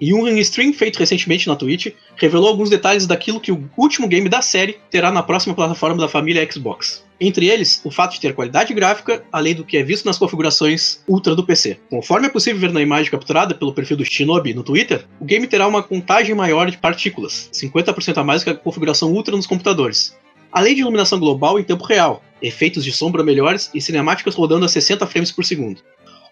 E 0.00 0.14
um 0.14 0.26
stream 0.38 0.72
feito 0.72 0.98
recentemente 0.98 1.46
na 1.46 1.54
Twitch 1.54 1.88
revelou 2.16 2.48
alguns 2.48 2.70
detalhes 2.70 3.06
daquilo 3.06 3.40
que 3.40 3.52
o 3.52 3.68
último 3.76 4.08
game 4.08 4.28
da 4.28 4.40
série 4.40 4.78
terá 4.90 5.12
na 5.12 5.22
próxima 5.22 5.54
plataforma 5.54 6.00
da 6.00 6.08
família 6.08 6.46
Xbox. 6.50 7.04
Entre 7.20 7.48
eles, 7.50 7.82
o 7.84 7.90
fato 7.90 8.14
de 8.14 8.20
ter 8.20 8.34
qualidade 8.34 8.72
gráfica, 8.72 9.22
além 9.30 9.54
do 9.54 9.62
que 9.62 9.76
é 9.76 9.82
visto 9.82 10.06
nas 10.06 10.16
configurações 10.16 11.00
Ultra 11.06 11.34
do 11.34 11.44
PC. 11.44 11.78
Conforme 11.90 12.28
é 12.28 12.30
possível 12.30 12.58
ver 12.58 12.72
na 12.72 12.80
imagem 12.80 13.10
capturada 13.10 13.54
pelo 13.54 13.74
perfil 13.74 13.98
do 13.98 14.04
Shinobi 14.04 14.54
no 14.54 14.62
Twitter, 14.62 15.04
o 15.20 15.24
game 15.26 15.46
terá 15.46 15.68
uma 15.68 15.82
contagem 15.82 16.34
maior 16.34 16.70
de 16.70 16.78
partículas, 16.78 17.50
50% 17.52 18.16
a 18.16 18.24
mais 18.24 18.42
que 18.42 18.48
a 18.48 18.54
configuração 18.54 19.12
Ultra 19.12 19.36
nos 19.36 19.46
computadores. 19.46 20.16
Além 20.50 20.74
de 20.74 20.80
iluminação 20.80 21.20
global 21.20 21.60
em 21.60 21.62
tempo 21.62 21.84
real, 21.84 22.22
efeitos 22.40 22.84
de 22.84 22.90
sombra 22.90 23.22
melhores 23.22 23.70
e 23.74 23.80
cinemáticas 23.82 24.34
rodando 24.34 24.64
a 24.64 24.68
60 24.68 25.06
frames 25.06 25.30
por 25.30 25.44
segundo. 25.44 25.82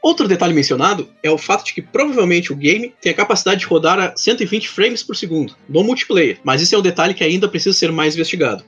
Outro 0.00 0.28
detalhe 0.28 0.54
mencionado 0.54 1.08
é 1.22 1.30
o 1.30 1.38
fato 1.38 1.64
de 1.64 1.74
que 1.74 1.82
provavelmente 1.82 2.52
o 2.52 2.56
game 2.56 2.94
tem 3.00 3.10
a 3.10 3.14
capacidade 3.14 3.60
de 3.60 3.66
rodar 3.66 3.98
a 3.98 4.16
120 4.16 4.68
frames 4.68 5.02
por 5.02 5.16
segundo 5.16 5.56
no 5.68 5.82
multiplayer, 5.82 6.38
mas 6.44 6.62
isso 6.62 6.74
é 6.74 6.78
um 6.78 6.82
detalhe 6.82 7.14
que 7.14 7.24
ainda 7.24 7.48
precisa 7.48 7.76
ser 7.76 7.90
mais 7.90 8.14
investigado. 8.14 8.64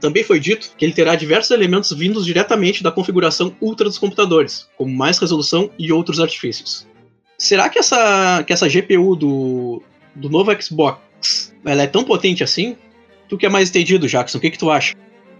Também 0.00 0.22
foi 0.22 0.38
dito 0.38 0.72
que 0.76 0.84
ele 0.84 0.92
terá 0.92 1.14
diversos 1.14 1.50
elementos 1.50 1.90
vindos 1.92 2.26
diretamente 2.26 2.82
da 2.82 2.92
configuração 2.92 3.56
Ultra 3.60 3.86
dos 3.86 3.98
computadores, 3.98 4.68
como 4.76 4.94
mais 4.94 5.18
resolução 5.18 5.70
e 5.78 5.90
outros 5.90 6.20
artifícios. 6.20 6.86
Será 7.38 7.68
que 7.68 7.78
essa, 7.78 8.44
que 8.46 8.52
essa 8.52 8.68
GPU 8.68 9.16
do, 9.16 9.82
do 10.14 10.28
novo 10.28 10.54
Xbox 10.60 11.54
ela 11.64 11.82
é 11.82 11.86
tão 11.86 12.04
potente 12.04 12.44
assim? 12.44 12.76
Tu 13.28 13.36
que 13.38 13.46
é 13.46 13.48
mais 13.48 13.70
entendido, 13.70 14.06
Jackson, 14.06 14.38
o 14.38 14.40
que, 14.40 14.50
que 14.50 14.58
tu 14.58 14.70
acha? 14.70 14.94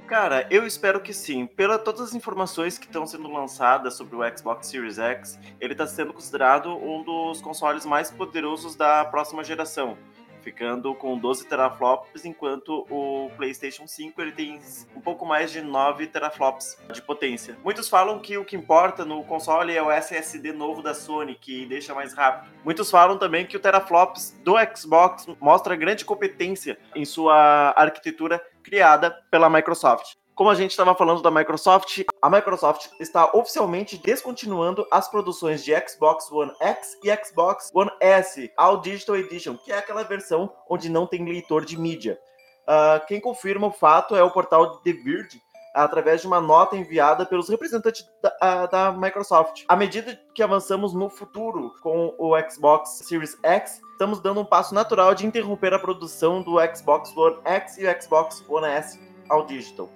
Cara, 0.06 0.46
eu 0.50 0.64
espero 0.64 1.00
que 1.00 1.12
sim. 1.12 1.46
Pela 1.46 1.80
todas 1.80 2.00
as 2.00 2.14
informações 2.14 2.78
que 2.78 2.86
estão 2.86 3.04
sendo 3.04 3.28
lançadas 3.28 3.94
sobre 3.94 4.14
o 4.14 4.38
Xbox 4.38 4.68
Series 4.68 5.00
X, 5.00 5.36
ele 5.60 5.72
está 5.72 5.84
sendo 5.84 6.12
considerado 6.12 6.76
um 6.76 7.02
dos 7.02 7.40
consoles 7.40 7.84
mais 7.84 8.08
poderosos 8.08 8.76
da 8.76 9.04
próxima 9.04 9.42
geração, 9.42 9.98
ficando 10.42 10.94
com 10.94 11.18
12 11.18 11.48
teraflops, 11.48 12.24
enquanto 12.24 12.86
o 12.88 13.32
PlayStation 13.36 13.88
5 13.88 14.20
ele 14.22 14.30
tem 14.30 14.60
um 14.94 15.00
pouco 15.00 15.26
mais 15.26 15.50
de 15.50 15.60
9 15.60 16.06
teraflops 16.06 16.78
de 16.92 17.02
potência. 17.02 17.58
Muitos 17.64 17.88
falam 17.88 18.20
que 18.20 18.38
o 18.38 18.44
que 18.44 18.54
importa 18.54 19.04
no 19.04 19.24
console 19.24 19.76
é 19.76 19.82
o 19.82 19.90
SSD 19.90 20.52
novo 20.52 20.82
da 20.82 20.94
Sony, 20.94 21.34
que 21.34 21.66
deixa 21.66 21.92
mais 21.92 22.14
rápido. 22.14 22.48
Muitos 22.64 22.88
falam 22.92 23.18
também 23.18 23.44
que 23.44 23.56
o 23.56 23.60
teraflops 23.60 24.38
do 24.44 24.54
Xbox 24.72 25.26
mostra 25.40 25.74
grande 25.74 26.04
competência 26.04 26.78
em 26.94 27.04
sua 27.04 27.74
arquitetura 27.76 28.40
criada 28.66 29.12
pela 29.30 29.48
Microsoft. 29.48 30.16
Como 30.34 30.50
a 30.50 30.54
gente 30.54 30.72
estava 30.72 30.94
falando 30.94 31.22
da 31.22 31.30
Microsoft, 31.30 32.02
a 32.20 32.28
Microsoft 32.28 32.88
está 33.00 33.30
oficialmente 33.32 33.96
descontinuando 33.96 34.86
as 34.90 35.08
produções 35.08 35.64
de 35.64 35.72
Xbox 35.88 36.30
One 36.30 36.52
X 36.60 36.98
e 37.02 37.24
Xbox 37.24 37.70
One 37.72 37.90
S, 38.00 38.52
All 38.56 38.80
Digital 38.80 39.16
Edition, 39.16 39.56
que 39.56 39.72
é 39.72 39.78
aquela 39.78 40.02
versão 40.02 40.52
onde 40.68 40.90
não 40.90 41.06
tem 41.06 41.24
leitor 41.24 41.64
de 41.64 41.78
mídia. 41.78 42.18
Uh, 42.64 43.06
quem 43.06 43.20
confirma 43.20 43.68
o 43.68 43.72
fato 43.72 44.16
é 44.16 44.22
o 44.22 44.30
portal 44.30 44.78
The 44.78 44.92
Verge, 44.92 45.40
através 45.84 46.20
de 46.20 46.26
uma 46.26 46.40
nota 46.40 46.76
enviada 46.76 47.26
pelos 47.26 47.48
representantes 47.48 48.08
da, 48.22 48.66
da 48.66 48.92
Microsoft. 48.92 49.64
À 49.68 49.76
medida 49.76 50.18
que 50.34 50.42
avançamos 50.42 50.94
no 50.94 51.10
futuro 51.10 51.74
com 51.82 52.14
o 52.18 52.32
Xbox 52.50 53.02
Series 53.04 53.38
X, 53.42 53.80
estamos 53.92 54.20
dando 54.20 54.40
um 54.40 54.44
passo 54.44 54.74
natural 54.74 55.14
de 55.14 55.26
interromper 55.26 55.74
a 55.74 55.78
produção 55.78 56.42
do 56.42 56.56
Xbox 56.74 57.16
One 57.16 57.36
X 57.44 57.78
e 57.78 57.86
o 57.86 58.02
Xbox 58.02 58.44
One 58.48 58.66
S 58.66 58.98
ao 59.28 59.44
digital. 59.44 59.88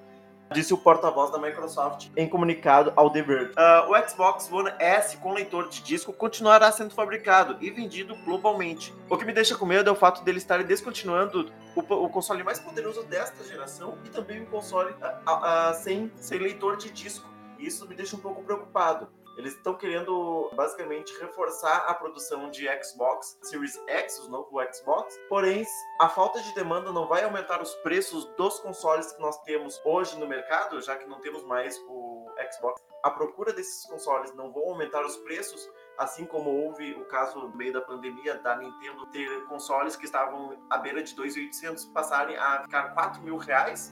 Disse 0.52 0.75
o 0.75 0.78
porta-voz 0.78 1.30
da 1.30 1.38
Microsoft 1.38 2.09
em 2.16 2.28
comunicado 2.28 2.92
ao 2.97 3.09
The 3.09 3.23
Verge. 3.23 3.52
Uh, 3.52 3.92
o 3.92 4.09
Xbox 4.09 4.50
One 4.50 4.73
S 4.80 5.16
com 5.19 5.33
leitor 5.33 5.69
de 5.69 5.80
disco 5.80 6.12
continuará 6.12 6.73
sendo 6.73 6.92
fabricado 6.92 7.57
e 7.61 7.71
vendido 7.71 8.16
globalmente. 8.25 8.92
O 9.09 9.16
que 9.16 9.25
me 9.25 9.33
deixa 9.33 9.57
com 9.57 9.64
medo 9.64 9.88
é 9.88 9.92
o 9.92 9.97
fato 9.97 10.25
dele 10.25 10.38
estarem 10.38 10.66
descontinuando 10.66 11.52
o, 11.76 11.80
o 11.80 12.09
console 12.09 12.42
mais 12.42 12.59
poderoso 12.59 13.04
desta 13.04 13.45
geração 13.45 13.97
e 14.04 14.09
também 14.09 14.42
um 14.42 14.47
console 14.47 14.90
uh, 14.92 15.30
uh, 15.30 15.75
sem, 15.75 16.11
sem 16.16 16.38
leitor 16.38 16.76
de 16.76 16.90
disco. 16.90 17.28
Isso 17.57 17.87
me 17.87 17.95
deixa 17.95 18.16
um 18.16 18.21
pouco 18.21 18.42
preocupado. 18.42 19.09
Eles 19.40 19.54
estão 19.54 19.73
querendo 19.73 20.50
basicamente 20.52 21.18
reforçar 21.18 21.87
a 21.88 21.94
produção 21.94 22.50
de 22.50 22.68
Xbox 22.85 23.38
Series 23.40 23.82
X, 23.88 24.18
o 24.18 24.30
novo 24.30 24.61
Xbox. 24.70 25.18
Porém, 25.30 25.64
a 25.99 26.11
falta 26.11 26.42
de 26.42 26.54
demanda 26.54 26.92
não 26.92 27.09
vai 27.09 27.25
aumentar 27.25 27.62
os 27.62 27.75
preços 27.76 28.26
dos 28.37 28.61
consoles 28.61 29.11
que 29.12 29.20
nós 29.23 29.42
temos 29.44 29.80
hoje 29.82 30.18
no 30.18 30.28
mercado, 30.28 30.78
já 30.82 30.94
que 30.94 31.09
não 31.09 31.23
temos 31.23 31.42
mais 31.44 31.75
o 31.88 32.30
Xbox. 32.52 32.82
A 33.02 33.11
procura 33.11 33.54
desses 33.54 33.87
consoles 33.87 34.35
não 34.35 34.52
vão 34.52 34.68
aumentar 34.68 35.06
os 35.06 35.16
preços, 35.16 35.70
assim 35.97 36.26
como 36.26 36.50
houve 36.50 36.92
o 36.92 37.06
caso 37.06 37.38
no 37.38 37.56
meio 37.56 37.73
da 37.73 37.80
pandemia 37.80 38.35
da 38.35 38.56
Nintendo 38.56 39.06
ter 39.06 39.47
consoles 39.47 39.97
que 39.97 40.04
estavam 40.04 40.54
à 40.68 40.76
beira 40.76 41.02
de 41.02 41.16
2.800 41.16 41.90
passarem 41.94 42.37
a 42.37 42.61
ficar 42.64 42.92
4 42.92 43.23
mil 43.23 43.38
reais. 43.38 43.90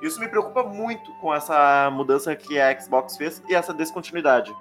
Isso 0.00 0.18
me 0.18 0.28
preocupa 0.28 0.62
muito 0.62 1.12
com 1.20 1.34
essa 1.34 1.90
mudança 1.90 2.34
que 2.34 2.58
a 2.58 2.80
Xbox 2.80 3.18
fez 3.18 3.42
e 3.46 3.54
essa 3.54 3.74
descontinuidade. 3.74 4.56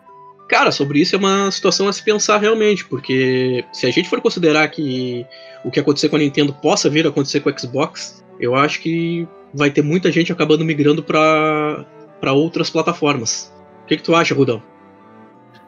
Cara, 0.47 0.71
sobre 0.71 0.99
isso 0.99 1.15
é 1.15 1.17
uma 1.17 1.49
situação 1.49 1.87
a 1.87 1.93
se 1.93 2.03
pensar 2.03 2.37
realmente, 2.37 2.85
porque 2.85 3.65
se 3.73 3.87
a 3.87 3.91
gente 3.91 4.07
for 4.07 4.21
considerar 4.21 4.67
que 4.67 5.25
o 5.63 5.71
que 5.71 5.79
aconteceu 5.79 6.09
com 6.09 6.17
a 6.17 6.19
Nintendo 6.19 6.53
possa 6.53 6.89
vir 6.89 7.05
a 7.05 7.09
acontecer 7.09 7.39
com 7.39 7.49
o 7.49 7.59
Xbox, 7.59 8.23
eu 8.39 8.55
acho 8.55 8.79
que 8.79 9.27
vai 9.53 9.71
ter 9.71 9.81
muita 9.81 10.11
gente 10.11 10.31
acabando 10.31 10.63
migrando 10.63 11.01
para 11.01 12.33
outras 12.33 12.69
plataformas. 12.69 13.51
O 13.83 13.87
que, 13.87 13.97
que 13.97 14.03
tu 14.03 14.15
acha, 14.15 14.35
Rudão? 14.35 14.61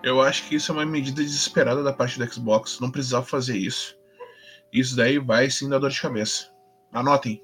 Eu 0.04 0.22
acho 0.22 0.48
que 0.48 0.56
isso 0.56 0.72
é 0.72 0.76
uma 0.76 0.86
medida 0.86 1.24
desesperada 1.24 1.82
da 1.82 1.92
parte 1.92 2.20
do 2.20 2.32
Xbox. 2.32 2.80
Não 2.80 2.92
precisava 2.92 3.26
fazer 3.26 3.58
isso. 3.58 3.98
Isso 4.72 4.96
daí 4.96 5.18
vai 5.18 5.50
sim 5.50 5.68
dar 5.68 5.80
dor 5.80 5.90
de 5.90 6.00
cabeça. 6.00 6.50
Anotem. 6.94 7.42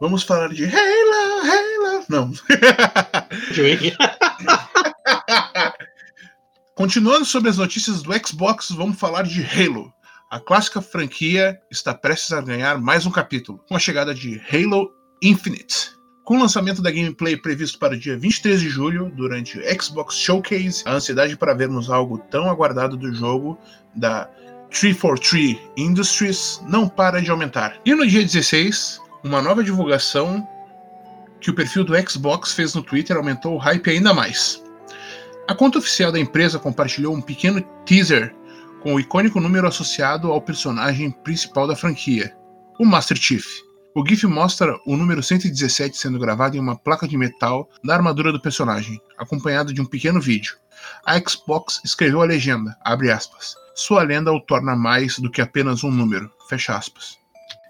Vamos 0.00 0.22
falar 0.22 0.48
de 0.48 0.64
Halo, 0.64 1.42
Halo. 1.42 2.04
Não. 2.08 2.32
Continuando 6.78 7.24
sobre 7.24 7.50
as 7.50 7.56
notícias 7.56 8.02
do 8.02 8.12
Xbox, 8.24 8.70
vamos 8.70 9.00
falar 9.00 9.22
de 9.22 9.42
Halo. 9.42 9.92
A 10.30 10.38
clássica 10.38 10.80
franquia 10.80 11.58
está 11.72 11.92
prestes 11.92 12.30
a 12.30 12.40
ganhar 12.40 12.80
mais 12.80 13.04
um 13.04 13.10
capítulo, 13.10 13.58
com 13.68 13.74
a 13.74 13.80
chegada 13.80 14.14
de 14.14 14.40
Halo 14.48 14.88
Infinite. 15.20 15.90
Com 16.22 16.36
o 16.36 16.40
lançamento 16.40 16.80
da 16.80 16.92
gameplay 16.92 17.36
previsto 17.36 17.80
para 17.80 17.94
o 17.94 17.98
dia 17.98 18.16
23 18.16 18.60
de 18.60 18.68
julho, 18.68 19.10
durante 19.16 19.58
o 19.58 19.82
Xbox 19.82 20.14
Showcase, 20.18 20.84
a 20.86 20.92
ansiedade 20.92 21.36
para 21.36 21.52
vermos 21.52 21.90
algo 21.90 22.16
tão 22.30 22.48
aguardado 22.48 22.96
do 22.96 23.12
jogo 23.12 23.58
da 23.96 24.26
343 24.70 25.58
Industries 25.76 26.62
não 26.68 26.88
para 26.88 27.20
de 27.20 27.28
aumentar. 27.28 27.76
E 27.84 27.92
no 27.92 28.06
dia 28.06 28.22
16, 28.22 29.00
uma 29.24 29.42
nova 29.42 29.64
divulgação 29.64 30.46
que 31.40 31.50
o 31.50 31.54
perfil 31.54 31.82
do 31.82 32.08
Xbox 32.08 32.52
fez 32.52 32.72
no 32.72 32.84
Twitter 32.84 33.16
aumentou 33.16 33.56
o 33.56 33.58
hype 33.58 33.90
ainda 33.90 34.14
mais. 34.14 34.62
A 35.48 35.54
conta 35.54 35.78
oficial 35.78 36.12
da 36.12 36.20
empresa 36.20 36.58
compartilhou 36.58 37.14
um 37.14 37.22
pequeno 37.22 37.62
teaser 37.86 38.36
com 38.82 38.92
o 38.92 39.00
icônico 39.00 39.40
número 39.40 39.66
associado 39.66 40.30
ao 40.30 40.42
personagem 40.42 41.10
principal 41.10 41.66
da 41.66 41.74
franquia, 41.74 42.36
o 42.78 42.84
Master 42.84 43.16
Chief. 43.16 43.46
O 43.94 44.06
GIF 44.06 44.26
mostra 44.26 44.78
o 44.84 44.94
número 44.94 45.22
117 45.22 45.96
sendo 45.96 46.18
gravado 46.18 46.54
em 46.54 46.60
uma 46.60 46.76
placa 46.76 47.08
de 47.08 47.16
metal 47.16 47.66
da 47.82 47.94
armadura 47.94 48.30
do 48.30 48.38
personagem, 48.38 49.00
acompanhado 49.16 49.72
de 49.72 49.80
um 49.80 49.86
pequeno 49.86 50.20
vídeo. 50.20 50.54
A 51.06 51.18
Xbox 51.18 51.80
escreveu 51.82 52.20
a 52.20 52.26
legenda, 52.26 52.76
aspas, 52.84 53.54
Sua 53.74 54.02
lenda 54.02 54.30
o 54.30 54.40
torna 54.42 54.76
mais 54.76 55.18
do 55.18 55.30
que 55.30 55.40
apenas 55.40 55.82
um 55.82 55.90
número, 55.90 56.30
fecha 56.50 56.76
aspas. 56.76 57.16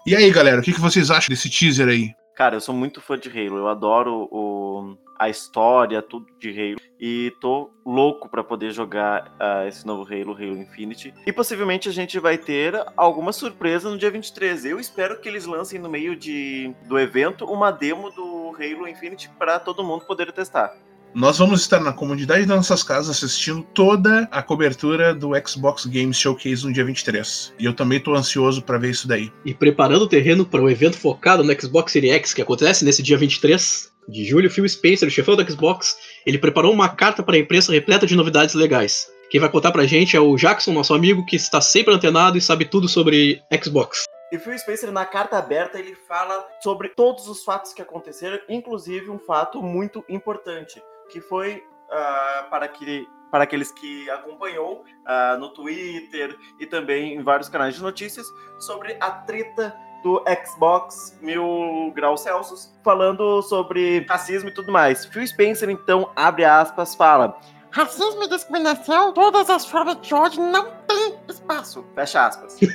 E 0.05 0.13
aí, 0.17 0.29
galera, 0.31 0.59
o 0.59 0.63
que 0.63 0.73
vocês 0.73 1.09
acham 1.09 1.29
desse 1.29 1.49
teaser 1.49 1.87
aí? 1.87 2.13
Cara, 2.35 2.57
eu 2.57 2.61
sou 2.61 2.75
muito 2.75 2.99
fã 2.99 3.17
de 3.17 3.29
Halo. 3.29 3.57
Eu 3.57 3.67
adoro 3.69 4.27
o, 4.31 4.97
a 5.19 5.29
história, 5.29 6.01
tudo 6.01 6.25
de 6.39 6.49
Halo. 6.49 6.79
E 6.97 7.33
tô 7.41 7.69
louco 7.85 8.29
para 8.29 8.43
poder 8.43 8.71
jogar 8.71 9.35
uh, 9.39 9.67
esse 9.67 9.85
novo 9.85 10.03
Halo, 10.03 10.33
Halo 10.33 10.57
Infinity. 10.57 11.13
E 11.27 11.33
possivelmente 11.33 11.89
a 11.89 11.91
gente 11.91 12.17
vai 12.19 12.37
ter 12.37 12.73
alguma 12.95 13.33
surpresa 13.33 13.89
no 13.89 13.97
dia 13.97 14.09
23. 14.09 14.65
Eu 14.65 14.79
espero 14.79 15.19
que 15.19 15.27
eles 15.27 15.45
lancem 15.45 15.79
no 15.79 15.89
meio 15.89 16.15
de, 16.15 16.73
do 16.87 16.97
evento 16.97 17.45
uma 17.45 17.69
demo 17.71 18.09
do 18.11 18.55
Halo 18.57 18.87
Infinity 18.87 19.29
para 19.37 19.59
todo 19.59 19.83
mundo 19.83 20.05
poder 20.05 20.31
testar. 20.31 20.73
Nós 21.13 21.39
vamos 21.39 21.61
estar 21.61 21.79
na 21.79 21.91
comunidade 21.91 22.45
das 22.45 22.57
nossas 22.57 22.83
casas 22.83 23.23
assistindo 23.23 23.63
toda 23.73 24.27
a 24.31 24.43
cobertura 24.43 25.13
do 25.13 25.31
Xbox 25.45 25.87
Games 25.87 26.17
Showcase 26.17 26.63
no 26.63 26.71
dia 26.71 26.85
23. 26.85 27.55
E 27.57 27.65
eu 27.65 27.73
também 27.73 27.97
estou 27.97 28.13
ansioso 28.13 28.61
para 28.61 28.77
ver 28.77 28.91
isso 28.91 29.07
daí. 29.07 29.31
E 29.43 29.51
preparando 29.51 30.03
o 30.03 30.07
terreno 30.07 30.45
para 30.45 30.61
o 30.61 30.69
evento 30.69 30.97
focado 30.97 31.43
no 31.43 31.59
Xbox 31.59 31.91
Series 31.91 32.13
X 32.13 32.33
que 32.33 32.43
acontece 32.43 32.85
nesse 32.85 33.01
dia 33.01 33.17
23 33.17 33.88
de 34.09 34.25
julho, 34.25 34.49
Phil 34.49 34.67
Spencer, 34.67 35.07
o 35.07 35.11
chefão 35.11 35.35
do 35.35 35.49
Xbox, 35.49 35.95
ele 36.25 36.37
preparou 36.37 36.73
uma 36.73 36.89
carta 36.89 37.23
para 37.23 37.35
a 37.35 37.39
imprensa 37.39 37.71
repleta 37.71 38.05
de 38.05 38.15
novidades 38.15 38.55
legais. 38.55 39.07
Quem 39.29 39.39
vai 39.39 39.49
contar 39.49 39.71
pra 39.71 39.85
gente 39.85 40.15
é 40.15 40.19
o 40.19 40.35
Jackson, 40.35 40.71
nosso 40.71 40.93
amigo 40.93 41.25
que 41.25 41.35
está 41.35 41.61
sempre 41.61 41.93
antenado 41.93 42.37
e 42.37 42.41
sabe 42.41 42.65
tudo 42.65 42.87
sobre 42.87 43.41
Xbox. 43.63 44.05
E 44.31 44.37
Phil 44.37 44.57
Spencer, 44.57 44.91
na 44.91 45.05
carta 45.05 45.37
aberta, 45.37 45.79
ele 45.79 45.95
fala 46.07 46.47
sobre 46.63 46.89
todos 46.89 47.27
os 47.27 47.43
fatos 47.43 47.73
que 47.73 47.81
aconteceram, 47.81 48.39
inclusive 48.49 49.09
um 49.09 49.19
fato 49.19 49.61
muito 49.61 50.03
importante 50.09 50.81
que 51.11 51.21
foi 51.21 51.57
uh, 51.57 52.49
para 52.49 52.67
que 52.67 53.07
para 53.31 53.43
aqueles 53.43 53.71
que 53.71 54.09
acompanhou 54.09 54.83
uh, 54.83 55.39
no 55.39 55.49
Twitter 55.53 56.35
e 56.59 56.65
também 56.65 57.13
em 57.13 57.21
vários 57.21 57.47
canais 57.47 57.75
de 57.75 57.81
notícias 57.81 58.25
sobre 58.59 58.97
a 58.99 59.11
treta 59.11 59.75
do 60.03 60.23
Xbox 60.45 61.17
Mil 61.21 61.91
Graus 61.95 62.21
Celsius, 62.21 62.71
falando 62.83 63.41
sobre 63.41 64.05
racismo 64.07 64.49
e 64.49 64.53
tudo 64.53 64.71
mais. 64.71 65.05
Phil 65.05 65.25
Spencer, 65.25 65.69
então, 65.69 66.11
abre 66.15 66.45
aspas, 66.45 66.95
fala... 66.95 67.37
Racismo 67.71 68.23
e 68.23 68.27
discriminação, 68.27 69.13
todas 69.13 69.47
as 69.47 69.63
formas 69.63 70.01
de 70.01 70.11
ódio 70.11 70.41
não 70.41 70.71
têm 70.87 71.19
espaço. 71.27 71.85
Fecha 71.93 72.25
aspas. 72.25 72.57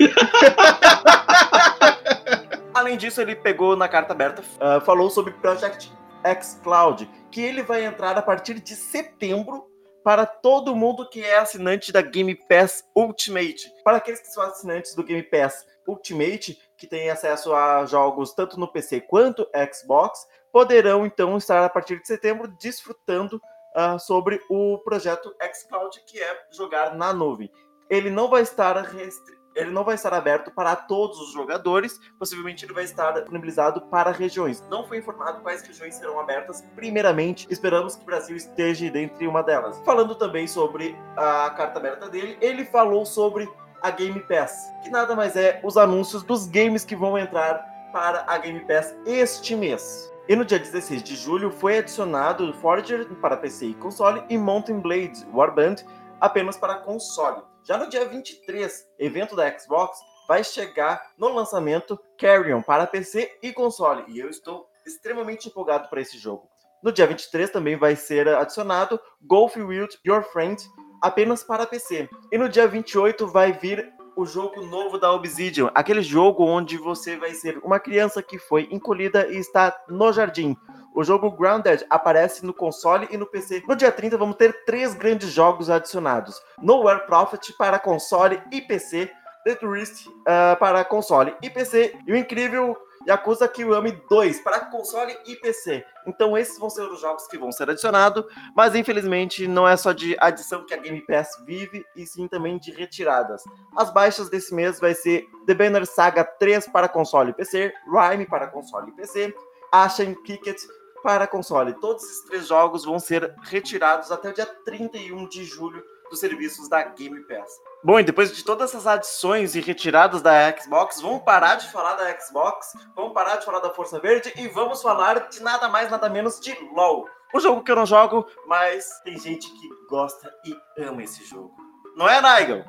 Além 2.73 2.97
disso, 2.97 3.21
ele 3.21 3.35
pegou 3.35 3.75
na 3.76 3.88
carta 3.88 4.12
aberta, 4.12 4.43
uh, 4.43 4.81
falou 4.85 5.11
sobre 5.11 5.33
Project 5.33 5.93
X 6.23 6.61
Cloud, 6.62 7.11
que 7.31 7.40
ele 7.40 7.62
vai 7.62 7.85
entrar 7.85 8.16
a 8.16 8.23
partir 8.23 8.61
de 8.61 8.76
setembro 8.76 9.66
para 10.04 10.26
todo 10.26 10.76
mundo 10.76 11.09
que 11.09 11.25
é 11.25 11.38
assinante 11.38 11.90
da 11.90 12.02
Game 12.02 12.35
Pass 12.49 12.85
Ultimate. 12.95 13.73
Para 13.83 13.97
aqueles 13.97 14.21
que 14.21 14.28
são 14.28 14.43
assinantes 14.43 14.95
do 14.95 15.02
Game 15.02 15.23
Pass 15.23 15.66
Ultimate, 15.88 16.59
que 16.85 16.91
têm 16.91 17.09
acesso 17.09 17.55
a 17.55 17.87
jogos 17.87 18.35
tanto 18.35 18.61
no 18.61 18.69
PC 18.69 19.00
quanto 19.00 19.49
Xbox, 19.73 20.26
poderão 20.53 21.07
então 21.07 21.37
estar 21.37 21.64
a 21.64 21.69
partir 21.69 21.99
de 22.00 22.07
setembro 22.07 22.47
desfrutando 22.61 23.41
uh, 23.75 23.99
sobre 23.99 24.41
o 24.50 24.79
projeto 24.79 25.35
xCloud, 25.53 25.99
que 26.07 26.21
é 26.21 26.47
jogar 26.53 26.95
na 26.95 27.12
nuvem. 27.12 27.50
Ele 27.88 28.11
não 28.11 28.29
vai 28.29 28.43
estar 28.43 28.76
restri 28.83 29.35
ele 29.55 29.71
não 29.71 29.85
vai 29.85 29.95
estar 29.95 30.12
aberto 30.12 30.50
para 30.50 30.75
todos 30.75 31.17
os 31.21 31.33
jogadores, 31.33 31.97
possivelmente 32.19 32.64
ele 32.64 32.73
vai 32.73 32.83
estar 32.83 33.12
disponibilizado 33.12 33.83
para 33.83 34.11
regiões. 34.11 34.61
Não 34.69 34.85
foi 34.85 34.99
informado 34.99 35.43
quais 35.43 35.62
regiões 35.62 35.95
serão 35.95 36.19
abertas. 36.19 36.61
Primeiramente, 36.75 37.47
esperamos 37.49 37.95
que 37.95 38.03
o 38.03 38.07
Brasil 38.07 38.35
esteja 38.35 38.91
dentre 38.91 39.29
uma 39.29 39.45
delas. 39.45 39.81
Falando 39.85 40.17
também 40.17 40.49
sobre 40.49 40.97
a 41.17 41.50
carta 41.50 41.79
aberta 41.79 42.09
dele, 42.09 42.37
ele 42.41 42.64
falou 42.64 43.07
sobre 43.07 43.49
a 43.85 43.91
Game 43.91 44.19
Pass, 44.21 44.73
que 44.83 44.88
nada 44.88 45.14
mais 45.14 45.37
é 45.37 45.61
os 45.62 45.76
anúncios 45.76 46.23
dos 46.23 46.47
games 46.47 46.87
que 46.87 46.97
vão 46.97 47.19
entrar 47.19 47.59
para 47.93 48.25
a 48.26 48.38
Game 48.38 48.61
Pass 48.61 48.97
este 49.05 49.55
mês. 49.55 50.11
E 50.26 50.35
no 50.35 50.43
dia 50.43 50.59
16 50.59 51.03
de 51.03 51.14
julho 51.14 51.50
foi 51.50 51.76
adicionado 51.76 52.55
Forger 52.55 53.07
para 53.17 53.37
PC 53.37 53.67
e 53.67 53.75
console 53.75 54.25
e 54.31 54.38
Mountain 54.38 54.81
Blade 54.81 55.26
Warband 55.31 55.85
apenas 56.19 56.57
para 56.57 56.76
console. 56.76 57.43
Já 57.62 57.76
no 57.76 57.87
dia 57.87 58.09
23, 58.09 58.88
evento 58.99 59.37
da 59.37 59.59
Xbox, 59.59 59.99
vai 60.26 60.43
chegar 60.43 61.12
no 61.19 61.29
lançamento 61.29 62.00
Carrion 62.19 62.62
para 62.62 62.87
PC 62.87 63.38
e 63.43 63.53
console. 63.53 64.03
E 64.09 64.19
eu 64.19 64.31
estou 64.31 64.67
extremamente 64.87 65.49
empolgado 65.49 65.91
para 65.91 66.00
esse 66.00 66.17
jogo. 66.17 66.49
No 66.83 66.91
dia 66.91 67.07
23 67.07 67.50
também 67.50 67.76
vai 67.76 67.97
ser 67.97 68.29
adicionado 68.29 68.99
Golf 69.21 69.57
Wild 69.57 69.99
Your 70.07 70.23
Friend 70.23 70.57
apenas 71.01 71.43
para 71.43 71.67
PC. 71.67 72.09
E 72.31 72.39
no 72.39 72.49
dia 72.49 72.67
28 72.67 73.27
vai 73.27 73.53
vir 73.53 73.93
o 74.17 74.25
jogo 74.25 74.65
novo 74.65 74.99
da 74.99 75.13
Obsidian, 75.13 75.71
aquele 75.75 76.03
jogo 76.03 76.45
onde 76.45 76.77
você 76.77 77.17
vai 77.17 77.35
ser 77.35 77.59
uma 77.65 77.81
criança 77.81 78.23
que 78.23 78.39
foi 78.39 78.69
encolhida 78.71 79.27
e 79.29 79.37
está 79.37 79.77
no 79.89 80.13
jardim. 80.13 80.57
O 80.95 81.03
jogo 81.03 81.33
Grounded 81.33 81.85
aparece 81.91 82.47
no 82.47 82.55
console 82.55 83.09
e 83.11 83.17
no 83.17 83.27
PC. 83.27 83.65
No 83.69 83.75
dia 83.75 83.91
30 83.91 84.17
vamos 84.17 84.37
ter 84.37 84.65
três 84.65 84.95
grandes 84.95 85.31
jogos 85.31 85.69
adicionados: 85.69 86.41
Nowhere 86.63 87.05
Prophet 87.07 87.53
para 87.59 87.81
console 87.81 88.41
e 88.53 88.61
PC, 88.61 89.11
The 89.45 89.57
Tourist 89.57 90.07
uh, 90.07 90.57
para 90.59 90.85
console 90.85 91.35
e 91.43 91.51
PC 91.51 91.99
e 92.07 92.13
o 92.13 92.17
incrível 92.17 92.77
Yakuza 93.07 93.47
Kiwami 93.49 93.93
2 94.09 94.41
para 94.41 94.61
console 94.61 95.17
e 95.27 95.37
PC. 95.37 95.85
Então 96.07 96.37
esses 96.37 96.59
vão 96.59 96.71
ser 96.71 96.83
os 96.83 97.01
jogos 97.01 97.27
que 97.27 97.39
vão 97.39 97.53
ser 97.53 97.71
adicionados, 97.71 98.25
mas 98.55 98.75
infelizmente 98.75 99.47
não 99.47 99.67
é 99.69 99.77
só 99.77 99.93
de 99.93 100.17
adição 100.19 100.65
que 100.65 100.75
a 100.75 100.77
Game 100.77 101.01
Pass 101.07 101.29
vive, 101.45 101.85
e 101.95 102.07
sim 102.07 102.29
também 102.29 102.59
de 102.59 102.71
retiradas. 102.71 103.43
As 103.77 103.93
baixas 103.93 104.29
desse 104.29 104.55
mês 104.55 104.81
vai 104.81 104.95
ser 104.95 105.29
The 105.47 105.55
Banner 105.55 105.87
Saga 105.87 106.25
3 106.25 106.69
para 106.69 106.89
console 106.89 107.31
e 107.31 107.35
PC, 107.35 107.73
Rhyme 107.87 108.27
para 108.27 108.47
console 108.47 108.91
e 108.91 108.95
PC, 108.95 109.35
Ashen 109.73 110.15
Picket 110.15 110.61
para 111.03 111.27
console. 111.27 111.75
Todos 111.75 112.03
esses 112.05 112.25
três 112.25 112.47
jogos 112.47 112.85
vão 112.85 112.99
ser 112.99 113.35
retirados 113.43 114.11
até 114.11 114.31
o 114.31 114.33
dia 114.33 114.47
31 114.47 115.29
de 115.29 115.45
julho 115.45 115.85
dos 116.11 116.19
serviços 116.21 116.69
da 116.69 116.83
Game 116.83 117.21
Pass. 117.25 117.61
Bom, 117.85 118.00
e 118.00 118.03
depois 118.03 118.35
de 118.35 118.43
todas 118.43 118.71
essas 118.71 118.87
adições 118.87 119.55
e 119.55 119.61
retiradas 119.61 120.23
da 120.23 120.57
Xbox, 120.57 121.03
vamos 121.03 121.23
parar 121.23 121.57
de 121.57 121.71
falar 121.71 121.97
da 121.97 122.19
Xbox, 122.19 122.73
vamos 122.97 123.12
parar 123.12 123.37
de 123.37 123.45
falar 123.45 123.61
da 123.61 123.69
Força 123.75 124.00
Verde 124.00 124.33
e 124.37 124.49
vamos 124.49 124.81
falar 124.81 125.29
de 125.29 125.43
nada 125.43 125.69
mais, 125.69 125.91
nada 125.91 126.09
menos 126.09 126.41
de 126.41 126.57
LoL. 126.75 127.07
Um 127.35 127.41
jogo 127.41 127.62
que 127.62 127.71
eu 127.71 127.76
não 127.76 127.85
jogo, 127.85 128.26
mas 128.47 128.88
tem 129.05 129.19
gente 129.19 129.50
que 129.50 129.69
gosta 129.91 130.33
e 130.47 130.83
ama 130.83 131.03
esse 131.03 131.26
jogo. 131.26 131.55
Não 131.95 132.09
é, 132.09 132.23
Nigel? 132.23 132.64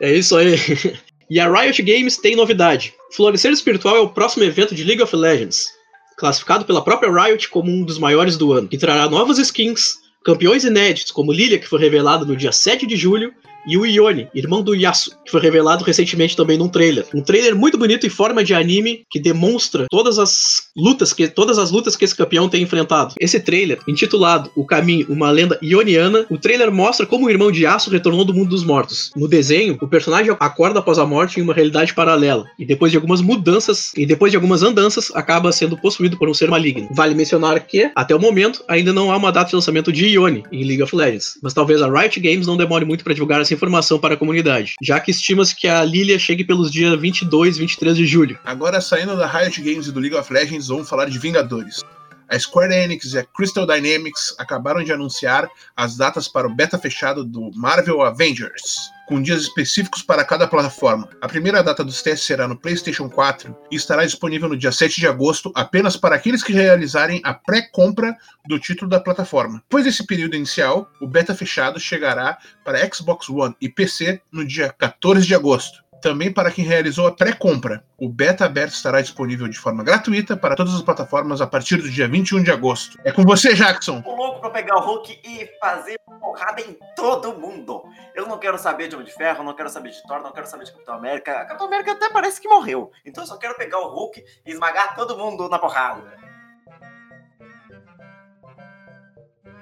É 0.00 0.12
isso 0.12 0.36
aí. 0.36 0.56
E 1.30 1.38
a 1.38 1.46
Riot 1.46 1.82
Games 1.82 2.16
tem 2.16 2.34
novidade. 2.34 2.94
Florescer 3.12 3.52
Espiritual 3.52 3.96
é 3.96 4.00
o 4.00 4.08
próximo 4.08 4.44
evento 4.44 4.74
de 4.74 4.82
League 4.82 5.02
of 5.02 5.14
Legends, 5.14 5.68
classificado 6.16 6.64
pela 6.64 6.82
própria 6.82 7.12
Riot 7.12 7.50
como 7.50 7.70
um 7.70 7.84
dos 7.84 7.98
maiores 7.98 8.38
do 8.38 8.50
ano, 8.54 8.66
que 8.66 8.78
trará 8.78 9.10
novas 9.10 9.36
skins, 9.36 9.96
campeões 10.28 10.62
inéditos 10.62 11.10
como 11.10 11.32
Lilia, 11.32 11.58
que 11.58 11.66
foi 11.66 11.80
revelado 11.80 12.26
no 12.26 12.36
dia 12.36 12.52
7 12.52 12.86
de 12.86 12.98
julho, 12.98 13.32
e 13.66 13.76
o 13.76 13.84
Ione, 13.84 14.28
irmão 14.34 14.62
do 14.62 14.74
Yasu, 14.74 15.12
que 15.24 15.30
foi 15.30 15.40
revelado 15.40 15.84
recentemente 15.84 16.36
também 16.36 16.58
num 16.58 16.68
trailer. 16.68 17.06
Um 17.14 17.22
trailer 17.22 17.54
muito 17.54 17.78
bonito 17.78 18.06
em 18.06 18.10
forma 18.10 18.42
de 18.42 18.54
anime 18.54 19.04
que 19.10 19.20
demonstra 19.20 19.86
todas 19.90 20.18
as 20.18 20.68
lutas 20.76 21.12
que 21.12 21.28
todas 21.28 21.58
as 21.58 21.70
lutas 21.70 21.96
que 21.96 22.04
esse 22.04 22.14
campeão 22.14 22.48
tem 22.48 22.62
enfrentado. 22.62 23.14
Esse 23.20 23.40
trailer, 23.40 23.78
intitulado 23.86 24.50
O 24.56 24.64
Caminho, 24.64 25.06
uma 25.08 25.30
lenda 25.30 25.58
ioniana, 25.62 26.26
o 26.30 26.38
trailer 26.38 26.72
mostra 26.72 27.06
como 27.06 27.26
o 27.26 27.30
irmão 27.30 27.50
de 27.50 27.64
Yasu 27.64 27.90
retornou 27.90 28.24
do 28.24 28.34
mundo 28.34 28.50
dos 28.50 28.64
mortos. 28.64 29.10
No 29.16 29.28
desenho, 29.28 29.76
o 29.80 29.88
personagem 29.88 30.34
acorda 30.38 30.78
após 30.78 30.98
a 30.98 31.06
morte 31.06 31.40
em 31.40 31.42
uma 31.42 31.54
realidade 31.54 31.94
paralela 31.94 32.44
e 32.58 32.64
depois 32.64 32.90
de 32.90 32.96
algumas 32.96 33.20
mudanças 33.20 33.92
e 33.96 34.06
depois 34.06 34.30
de 34.30 34.36
algumas 34.36 34.62
andanças 34.62 35.10
acaba 35.14 35.52
sendo 35.52 35.76
possuído 35.76 36.16
por 36.16 36.28
um 36.28 36.34
ser 36.34 36.48
maligno. 36.48 36.88
Vale 36.92 37.14
mencionar 37.14 37.60
que 37.66 37.90
até 37.94 38.14
o 38.14 38.20
momento 38.20 38.64
ainda 38.68 38.92
não 38.92 39.10
há 39.10 39.16
uma 39.16 39.32
data 39.32 39.50
de 39.50 39.56
lançamento 39.56 39.92
de 39.92 40.06
Ione 40.06 40.42
em 40.52 40.64
League 40.64 40.82
of 40.82 40.94
Legends, 40.94 41.38
mas 41.42 41.52
talvez 41.52 41.82
a 41.82 41.90
Riot 41.90 42.18
Games 42.20 42.46
não 42.46 42.56
demore 42.56 42.84
muito 42.84 43.04
para 43.04 43.14
divulgar 43.14 43.40
essa 43.40 43.54
informação 43.58 43.98
para 43.98 44.14
a 44.14 44.16
comunidade, 44.16 44.74
já 44.80 45.00
que 45.00 45.10
estima-se 45.10 45.54
que 45.54 45.66
a 45.66 45.84
Lilia 45.84 46.18
chegue 46.18 46.44
pelos 46.44 46.70
dias 46.70 46.98
22 46.98 47.56
e 47.56 47.60
23 47.60 47.96
de 47.96 48.06
julho. 48.06 48.38
Agora, 48.44 48.80
saindo 48.80 49.16
da 49.16 49.26
Riot 49.26 49.60
Games 49.60 49.88
e 49.88 49.92
do 49.92 49.98
League 49.98 50.16
of 50.16 50.32
Legends, 50.32 50.68
vamos 50.68 50.88
falar 50.88 51.06
de 51.06 51.18
Vingadores. 51.18 51.84
A 52.30 52.38
Square 52.38 52.74
Enix 52.74 53.14
e 53.14 53.18
a 53.18 53.24
Crystal 53.24 53.66
Dynamics 53.66 54.34
acabaram 54.38 54.84
de 54.84 54.92
anunciar 54.92 55.48
as 55.74 55.96
datas 55.96 56.28
para 56.28 56.46
o 56.46 56.54
beta 56.54 56.78
fechado 56.78 57.24
do 57.24 57.50
Marvel 57.54 58.02
Avengers, 58.02 58.90
com 59.08 59.22
dias 59.22 59.40
específicos 59.40 60.02
para 60.02 60.22
cada 60.22 60.46
plataforma. 60.46 61.08
A 61.22 61.26
primeira 61.26 61.62
data 61.62 61.82
dos 61.82 62.02
testes 62.02 62.26
será 62.26 62.46
no 62.46 62.58
PlayStation 62.60 63.08
4 63.08 63.56
e 63.70 63.76
estará 63.76 64.04
disponível 64.04 64.46
no 64.46 64.58
dia 64.58 64.70
7 64.70 65.00
de 65.00 65.06
agosto 65.06 65.50
apenas 65.54 65.96
para 65.96 66.16
aqueles 66.16 66.42
que 66.42 66.52
realizarem 66.52 67.22
a 67.24 67.32
pré-compra 67.32 68.14
do 68.46 68.58
título 68.58 68.90
da 68.90 69.00
plataforma. 69.00 69.62
Depois 69.62 69.86
desse 69.86 70.04
período 70.04 70.36
inicial, 70.36 70.86
o 71.00 71.06
beta 71.06 71.34
fechado 71.34 71.80
chegará 71.80 72.36
para 72.62 72.86
Xbox 72.92 73.30
One 73.30 73.56
e 73.58 73.70
PC 73.70 74.20
no 74.30 74.46
dia 74.46 74.70
14 74.78 75.26
de 75.26 75.34
agosto 75.34 75.87
também 76.00 76.32
para 76.32 76.50
quem 76.50 76.64
realizou 76.64 77.06
a 77.06 77.12
pré-compra. 77.12 77.84
O 77.96 78.08
beta 78.08 78.44
aberto 78.44 78.72
estará 78.72 79.00
disponível 79.00 79.48
de 79.48 79.58
forma 79.58 79.82
gratuita 79.82 80.36
para 80.36 80.54
todas 80.54 80.74
as 80.74 80.82
plataformas 80.82 81.40
a 81.40 81.46
partir 81.46 81.76
do 81.76 81.90
dia 81.90 82.08
21 82.08 82.42
de 82.42 82.50
agosto. 82.50 82.98
É 83.04 83.12
com 83.12 83.24
você, 83.24 83.54
Jackson! 83.54 84.00
Tô 84.02 84.14
louco 84.14 84.40
pra 84.40 84.50
pegar 84.50 84.76
o 84.76 84.80
Hulk 84.80 85.20
e 85.24 85.48
fazer 85.60 85.98
porrada 86.20 86.60
em 86.60 86.76
todo 86.94 87.38
mundo. 87.38 87.82
Eu 88.14 88.26
não 88.26 88.38
quero 88.38 88.58
saber 88.58 88.88
de 88.88 88.94
Homem 88.94 89.06
de 89.06 89.14
Ferro, 89.14 89.42
não 89.44 89.54
quero 89.54 89.68
saber 89.68 89.90
de 89.90 90.02
Thor, 90.06 90.22
não 90.22 90.32
quero 90.32 90.46
saber 90.46 90.64
de 90.64 90.72
Capitão 90.72 90.94
América. 90.94 91.32
A 91.32 91.44
Capitão 91.44 91.66
América 91.66 91.92
até 91.92 92.08
parece 92.10 92.40
que 92.40 92.48
morreu. 92.48 92.90
Então 93.04 93.24
eu 93.24 93.28
só 93.28 93.36
quero 93.36 93.56
pegar 93.56 93.78
o 93.78 93.88
Hulk 93.88 94.24
e 94.46 94.50
esmagar 94.50 94.94
todo 94.94 95.16
mundo 95.16 95.48
na 95.48 95.58
porrada. 95.58 96.27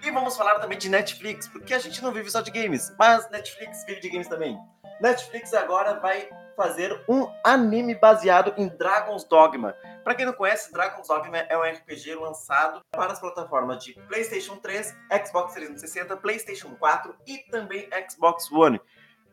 E 0.07 0.11
vamos 0.13 0.37
falar 0.37 0.61
também 0.61 0.79
de 0.79 0.89
Netflix, 0.89 1.49
porque 1.49 1.75
a 1.75 1.81
gente 1.81 2.01
não 2.01 2.13
vive 2.13 2.31
só 2.31 2.41
de 2.41 2.53
games, 2.53 2.95
mas 2.97 3.29
Netflix 3.29 3.85
vive 3.85 4.01
de 4.01 4.09
games 4.09 4.29
também. 4.29 4.57
Netflix 5.01 5.53
agora 5.53 5.99
vai 5.99 6.29
fazer 6.57 7.05
um 7.09 7.29
anime 7.43 7.93
baseado 7.97 8.55
em 8.57 8.69
Dragon's 8.69 9.25
Dogma. 9.25 9.75
Para 10.05 10.15
quem 10.15 10.25
não 10.25 10.33
conhece, 10.33 10.73
Dragon's 10.73 11.09
Dogma 11.09 11.39
é 11.39 11.59
um 11.59 11.63
RPG 11.63 12.15
lançado 12.15 12.83
para 12.93 13.15
as 13.15 13.19
plataformas 13.19 13.83
de 13.83 13.95
PlayStation 14.07 14.55
3, 14.59 14.95
Xbox 15.27 15.55
360, 15.55 16.17
PlayStation 16.19 16.77
4 16.77 17.13
e 17.27 17.39
também 17.51 17.89
Xbox 18.09 18.49
One. 18.53 18.81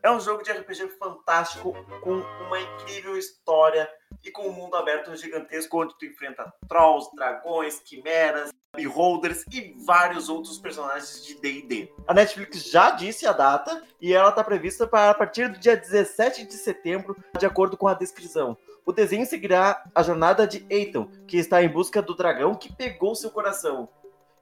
É 0.01 0.09
um 0.09 0.19
jogo 0.19 0.41
de 0.41 0.51
RPG 0.51 0.89
fantástico, 0.97 1.71
com 2.01 2.15
uma 2.15 2.59
incrível 2.59 3.15
história 3.15 3.87
e 4.23 4.31
com 4.31 4.47
um 4.47 4.51
mundo 4.51 4.75
aberto 4.75 5.15
gigantesco, 5.15 5.83
onde 5.83 5.95
tu 5.99 6.05
enfrenta 6.07 6.51
trolls, 6.67 7.11
dragões, 7.15 7.79
quimeras, 7.79 8.49
beholders 8.75 9.43
e 9.51 9.75
vários 9.85 10.29
outros 10.29 10.57
personagens 10.57 11.23
de 11.23 11.35
D&D. 11.35 11.93
A 12.07 12.13
Netflix 12.13 12.63
já 12.69 12.91
disse 12.91 13.25
a 13.27 13.31
data 13.31 13.83
e 14.01 14.13
ela 14.13 14.29
está 14.29 14.43
prevista 14.43 14.87
para 14.87 15.11
a 15.11 15.13
partir 15.13 15.47
do 15.47 15.59
dia 15.59 15.77
17 15.77 16.45
de 16.45 16.53
setembro, 16.53 17.15
de 17.37 17.45
acordo 17.45 17.77
com 17.77 17.87
a 17.87 17.93
descrição. 17.93 18.57
O 18.85 18.91
desenho 18.91 19.25
seguirá 19.25 19.83
a 19.93 20.03
jornada 20.03 20.45
de 20.45 20.65
Ethan, 20.69 21.07
que 21.27 21.37
está 21.37 21.63
em 21.63 21.69
busca 21.69 22.01
do 22.01 22.15
dragão 22.15 22.55
que 22.55 22.73
pegou 22.73 23.15
seu 23.15 23.29
coração. 23.29 23.87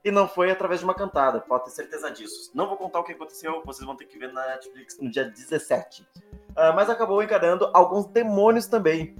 E 0.04 0.10
não 0.10 0.26
foi 0.26 0.50
através 0.50 0.80
de 0.80 0.84
uma 0.84 0.94
cantada, 0.94 1.40
pode 1.40 1.66
ter 1.66 1.70
certeza 1.70 2.10
disso. 2.10 2.50
Não 2.52 2.66
vou 2.66 2.76
contar 2.76 2.98
o 2.98 3.04
que 3.04 3.12
aconteceu, 3.12 3.62
vocês 3.64 3.86
vão 3.86 3.94
ter 3.94 4.06
que 4.06 4.18
ver 4.18 4.32
na 4.32 4.44
Netflix 4.48 4.98
no 4.98 5.08
dia 5.08 5.24
17. 5.26 6.02
Uh, 6.02 6.74
mas 6.74 6.90
acabou 6.90 7.22
encarando 7.22 7.70
alguns 7.72 8.06
demônios 8.06 8.66
também. 8.66 9.14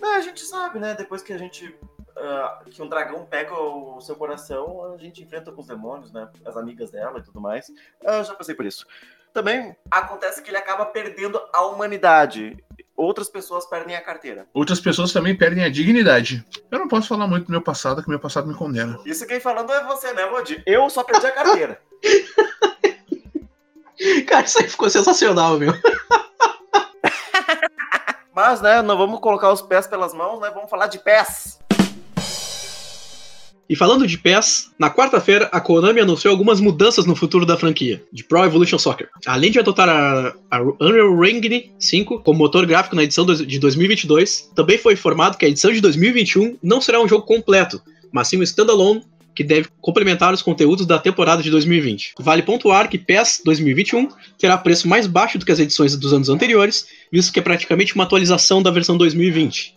É, 0.00 0.16
a 0.16 0.20
gente 0.20 0.40
sabe, 0.40 0.78
né? 0.78 0.94
Depois 0.94 1.22
que 1.22 1.32
a 1.32 1.38
gente. 1.38 1.78
Uh, 2.16 2.70
que 2.70 2.82
um 2.82 2.88
dragão 2.88 3.26
pega 3.26 3.54
o 3.54 4.00
seu 4.00 4.16
coração, 4.16 4.94
a 4.94 4.96
gente 4.96 5.22
enfrenta 5.22 5.52
com 5.52 5.60
os 5.60 5.66
demônios, 5.66 6.12
né? 6.12 6.28
As 6.46 6.56
amigas 6.56 6.90
dela 6.90 7.18
e 7.18 7.22
tudo 7.22 7.40
mais. 7.40 7.68
Uh, 7.68 8.24
já 8.24 8.34
passei 8.34 8.54
por 8.54 8.64
isso. 8.64 8.86
Também 9.34 9.76
acontece 9.90 10.42
que 10.42 10.48
ele 10.48 10.56
acaba 10.56 10.86
perdendo 10.86 11.38
a 11.52 11.66
humanidade 11.66 12.56
outras 12.96 13.28
pessoas 13.28 13.66
perdem 13.66 13.94
a 13.94 14.00
carteira. 14.00 14.46
Outras 14.54 14.80
pessoas 14.80 15.12
também 15.12 15.36
perdem 15.36 15.62
a 15.62 15.68
dignidade. 15.68 16.42
Eu 16.70 16.78
não 16.78 16.88
posso 16.88 17.08
falar 17.08 17.26
muito 17.26 17.44
do 17.46 17.50
meu 17.50 17.60
passado, 17.60 18.02
que 18.02 18.08
meu 18.08 18.18
passado 18.18 18.48
me 18.48 18.54
condena. 18.54 18.98
Isso 19.04 19.26
quem 19.26 19.38
falando 19.38 19.70
é 19.72 19.84
você, 19.84 20.14
né, 20.14 20.24
Rodi? 20.24 20.62
Eu 20.66 20.88
só 20.88 21.04
perdi 21.04 21.26
a 21.26 21.32
carteira. 21.32 21.78
Cara, 24.26 24.44
isso 24.44 24.58
aí 24.58 24.68
ficou 24.68 24.90
sensacional, 24.90 25.58
meu. 25.58 25.72
Mas, 28.34 28.60
né, 28.60 28.82
não 28.82 28.98
vamos 28.98 29.20
colocar 29.20 29.50
os 29.50 29.62
pés 29.62 29.86
pelas 29.86 30.12
mãos, 30.12 30.40
né? 30.40 30.50
Vamos 30.50 30.68
falar 30.68 30.88
de 30.88 30.98
pés. 30.98 31.55
E 33.68 33.74
falando 33.74 34.06
de 34.06 34.16
PES, 34.16 34.70
na 34.78 34.88
quarta-feira 34.88 35.48
a 35.50 35.60
Konami 35.60 36.00
anunciou 36.00 36.30
algumas 36.30 36.60
mudanças 36.60 37.04
no 37.04 37.16
futuro 37.16 37.44
da 37.44 37.56
franquia, 37.56 38.02
de 38.12 38.22
Pro 38.22 38.44
Evolution 38.44 38.78
Soccer. 38.78 39.08
Além 39.26 39.50
de 39.50 39.58
adotar 39.58 39.88
a, 39.88 40.34
a 40.50 40.62
Unreal 40.80 41.24
Engine 41.24 41.72
5 41.78 42.20
como 42.20 42.38
motor 42.38 42.64
gráfico 42.64 42.94
na 42.94 43.02
edição 43.02 43.26
de 43.26 43.58
2022, 43.58 44.52
também 44.54 44.78
foi 44.78 44.92
informado 44.92 45.36
que 45.36 45.44
a 45.44 45.48
edição 45.48 45.72
de 45.72 45.80
2021 45.80 46.56
não 46.62 46.80
será 46.80 47.00
um 47.00 47.08
jogo 47.08 47.26
completo, 47.26 47.82
mas 48.12 48.28
sim 48.28 48.38
um 48.38 48.42
standalone 48.42 49.02
que 49.34 49.44
deve 49.44 49.68
complementar 49.82 50.32
os 50.32 50.40
conteúdos 50.40 50.86
da 50.86 50.98
temporada 50.98 51.42
de 51.42 51.50
2020. 51.50 52.14
Vale 52.18 52.42
pontuar 52.42 52.88
que 52.88 52.96
PES 52.96 53.42
2021 53.44 54.08
terá 54.38 54.56
preço 54.56 54.88
mais 54.88 55.06
baixo 55.06 55.38
do 55.38 55.44
que 55.44 55.52
as 55.52 55.58
edições 55.58 55.94
dos 55.94 56.14
anos 56.14 56.30
anteriores, 56.30 56.86
visto 57.12 57.32
que 57.32 57.38
é 57.38 57.42
praticamente 57.42 57.94
uma 57.94 58.04
atualização 58.04 58.62
da 58.62 58.70
versão 58.70 58.96
2020. 58.96 59.75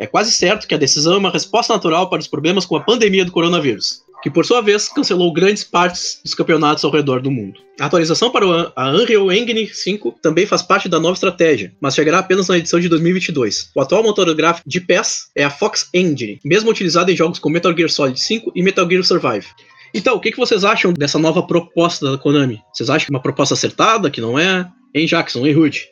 É 0.00 0.06
quase 0.06 0.32
certo 0.32 0.66
que 0.66 0.74
a 0.74 0.78
decisão 0.78 1.12
é 1.12 1.18
uma 1.18 1.30
resposta 1.30 1.74
natural 1.74 2.08
para 2.08 2.20
os 2.20 2.26
problemas 2.26 2.64
com 2.64 2.74
a 2.74 2.80
pandemia 2.80 3.22
do 3.22 3.30
coronavírus, 3.30 4.00
que 4.22 4.30
por 4.30 4.46
sua 4.46 4.62
vez 4.62 4.88
cancelou 4.88 5.30
grandes 5.30 5.62
partes 5.62 6.22
dos 6.24 6.34
campeonatos 6.34 6.82
ao 6.82 6.90
redor 6.90 7.20
do 7.20 7.30
mundo. 7.30 7.60
A 7.78 7.84
atualização 7.84 8.30
para 8.30 8.72
a 8.74 8.90
Unreal 8.92 9.30
Engine 9.30 9.68
5 9.68 10.16
também 10.22 10.46
faz 10.46 10.62
parte 10.62 10.88
da 10.88 10.98
nova 10.98 11.12
estratégia, 11.12 11.74
mas 11.82 11.94
chegará 11.94 12.20
apenas 12.20 12.48
na 12.48 12.56
edição 12.56 12.80
de 12.80 12.88
2022. 12.88 13.72
O 13.76 13.80
atual 13.82 14.02
motor 14.02 14.34
gráfico 14.34 14.66
de 14.66 14.80
PES 14.80 15.30
é 15.36 15.44
a 15.44 15.50
Fox 15.50 15.90
Engine, 15.92 16.40
mesmo 16.42 16.70
utilizado 16.70 17.10
em 17.12 17.16
jogos 17.16 17.38
como 17.38 17.52
Metal 17.52 17.76
Gear 17.76 17.90
Solid 17.90 18.18
5 18.18 18.52
e 18.56 18.62
Metal 18.62 18.88
Gear 18.88 19.04
Survive. 19.04 19.48
Então, 19.92 20.16
o 20.16 20.20
que 20.20 20.34
vocês 20.34 20.64
acham 20.64 20.94
dessa 20.94 21.18
nova 21.18 21.42
proposta 21.42 22.10
da 22.10 22.16
Konami? 22.16 22.62
Vocês 22.72 22.88
acham 22.88 23.06
que 23.06 23.12
é 23.12 23.16
uma 23.16 23.22
proposta 23.22 23.52
acertada, 23.52 24.10
que 24.10 24.22
não 24.22 24.38
é? 24.38 24.66
Em 24.94 25.06
Jackson, 25.06 25.46
em 25.46 25.52
Rude? 25.52 25.88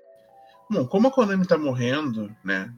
Bom, 0.70 0.86
como 0.86 1.08
a 1.08 1.10
Konami 1.10 1.46
tá 1.46 1.58
morrendo, 1.58 2.30
né? 2.42 2.70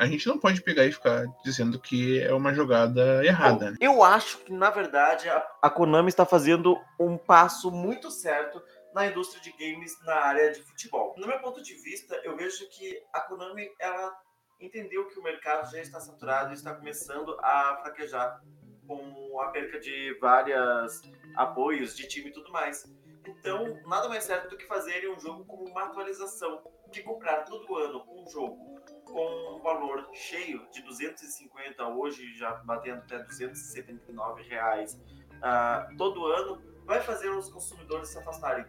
A 0.00 0.06
gente 0.06 0.26
não 0.26 0.38
pode 0.38 0.62
pegar 0.62 0.86
e 0.86 0.92
ficar 0.92 1.26
dizendo 1.44 1.78
que 1.78 2.22
é 2.22 2.32
uma 2.32 2.54
jogada 2.54 3.22
errada. 3.22 3.72
Né? 3.72 3.76
Eu 3.82 4.02
acho 4.02 4.38
que, 4.38 4.50
na 4.50 4.70
verdade, 4.70 5.28
a, 5.28 5.46
a 5.60 5.68
Konami 5.68 6.08
está 6.08 6.24
fazendo 6.24 6.80
um 6.98 7.18
passo 7.18 7.70
muito 7.70 8.10
certo 8.10 8.62
na 8.94 9.06
indústria 9.06 9.42
de 9.42 9.52
games 9.52 9.92
na 10.06 10.14
área 10.14 10.52
de 10.52 10.62
futebol. 10.62 11.14
No 11.18 11.26
meu 11.26 11.38
ponto 11.40 11.62
de 11.62 11.74
vista, 11.74 12.18
eu 12.24 12.34
vejo 12.34 12.66
que 12.70 12.98
a 13.12 13.20
Konami 13.20 13.70
ela 13.78 14.16
entendeu 14.58 15.06
que 15.06 15.18
o 15.18 15.22
mercado 15.22 15.70
já 15.70 15.78
está 15.78 16.00
saturado 16.00 16.52
e 16.52 16.54
está 16.54 16.74
começando 16.74 17.36
a 17.42 17.80
fraquejar 17.82 18.40
com 18.86 19.38
a 19.38 19.48
perca 19.48 19.78
de 19.78 20.16
vários 20.18 21.02
apoios 21.36 21.94
de 21.94 22.08
time 22.08 22.30
e 22.30 22.32
tudo 22.32 22.50
mais. 22.50 22.90
Então, 23.26 23.78
nada 23.86 24.08
mais 24.08 24.24
certo 24.24 24.48
do 24.48 24.56
que 24.56 24.66
fazer 24.66 25.10
um 25.10 25.20
jogo 25.20 25.44
como 25.44 25.68
uma 25.68 25.84
atualização, 25.84 26.62
de 26.90 27.02
comprar 27.02 27.44
todo 27.44 27.76
ano 27.76 28.02
um 28.08 28.26
jogo 28.30 28.69
com 29.10 29.56
um 29.56 29.60
valor 29.60 30.08
cheio 30.12 30.66
de 30.70 30.82
250 30.82 31.86
hoje 31.88 32.34
já 32.36 32.52
batendo 32.64 32.98
até 32.98 33.18
279 33.18 34.42
reais 34.42 34.94
uh, 34.94 35.96
todo 35.96 36.26
ano 36.26 36.62
vai 36.84 37.00
fazer 37.00 37.28
os 37.30 37.50
consumidores 37.50 38.08
se 38.08 38.18
afastarem 38.18 38.64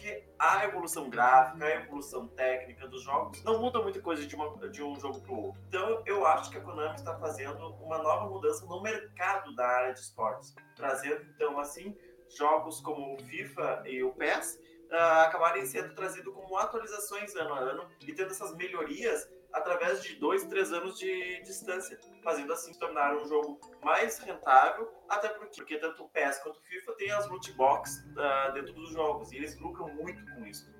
porque 0.00 0.24
a 0.38 0.64
evolução 0.64 1.10
gráfica, 1.10 1.62
a 1.62 1.74
evolução 1.74 2.26
técnica 2.28 2.88
dos 2.88 3.02
jogos 3.02 3.44
não 3.44 3.60
muda 3.60 3.82
muita 3.82 4.00
coisa 4.00 4.26
de, 4.26 4.34
uma, 4.34 4.56
de 4.70 4.82
um 4.82 4.98
jogo 4.98 5.20
para 5.20 5.32
o 5.32 5.42
outro. 5.48 5.60
Então 5.68 6.02
eu 6.06 6.24
acho 6.26 6.50
que 6.50 6.56
a 6.56 6.60
Konami 6.62 6.94
está 6.94 7.18
fazendo 7.18 7.74
uma 7.74 7.98
nova 7.98 8.26
mudança 8.26 8.64
no 8.64 8.80
mercado 8.80 9.54
da 9.54 9.66
área 9.66 9.92
de 9.92 10.00
esportes, 10.00 10.54
trazendo 10.74 11.22
então 11.34 11.60
assim 11.60 11.94
jogos 12.34 12.80
como 12.80 13.14
o 13.14 13.18
FIFA 13.24 13.82
e 13.86 14.02
o 14.02 14.12
PES 14.12 14.58
uh, 14.90 15.26
acabarem 15.26 15.64
sendo 15.66 15.94
trazidos 15.94 16.32
como 16.34 16.56
atualizações 16.56 17.34
ano 17.34 17.54
a 17.54 17.58
ano 17.58 17.88
e 18.00 18.12
tendo 18.12 18.30
essas 18.30 18.54
melhorias 18.56 19.28
através 19.52 20.02
de 20.02 20.14
dois, 20.16 20.44
três 20.44 20.72
anos 20.72 20.98
de 20.98 21.42
distância, 21.42 21.98
fazendo 22.22 22.52
assim 22.52 22.72
tornar 22.74 23.16
um 23.16 23.26
jogo 23.26 23.60
mais 23.82 24.18
rentável, 24.18 24.88
até 25.08 25.28
porque, 25.28 25.56
porque 25.56 25.78
tanto 25.78 26.04
o 26.04 26.08
PES 26.08 26.38
quanto 26.38 26.58
o 26.58 26.62
FIFA 26.62 26.92
tem 26.92 27.10
as 27.10 27.28
loot 27.28 27.52
box 27.54 28.04
uh, 28.10 28.52
dentro 28.52 28.72
dos 28.74 28.90
jogos 28.90 29.32
e 29.32 29.36
eles 29.36 29.58
lucram 29.58 29.88
muito 29.88 30.24
com 30.34 30.46
isso. 30.46 30.70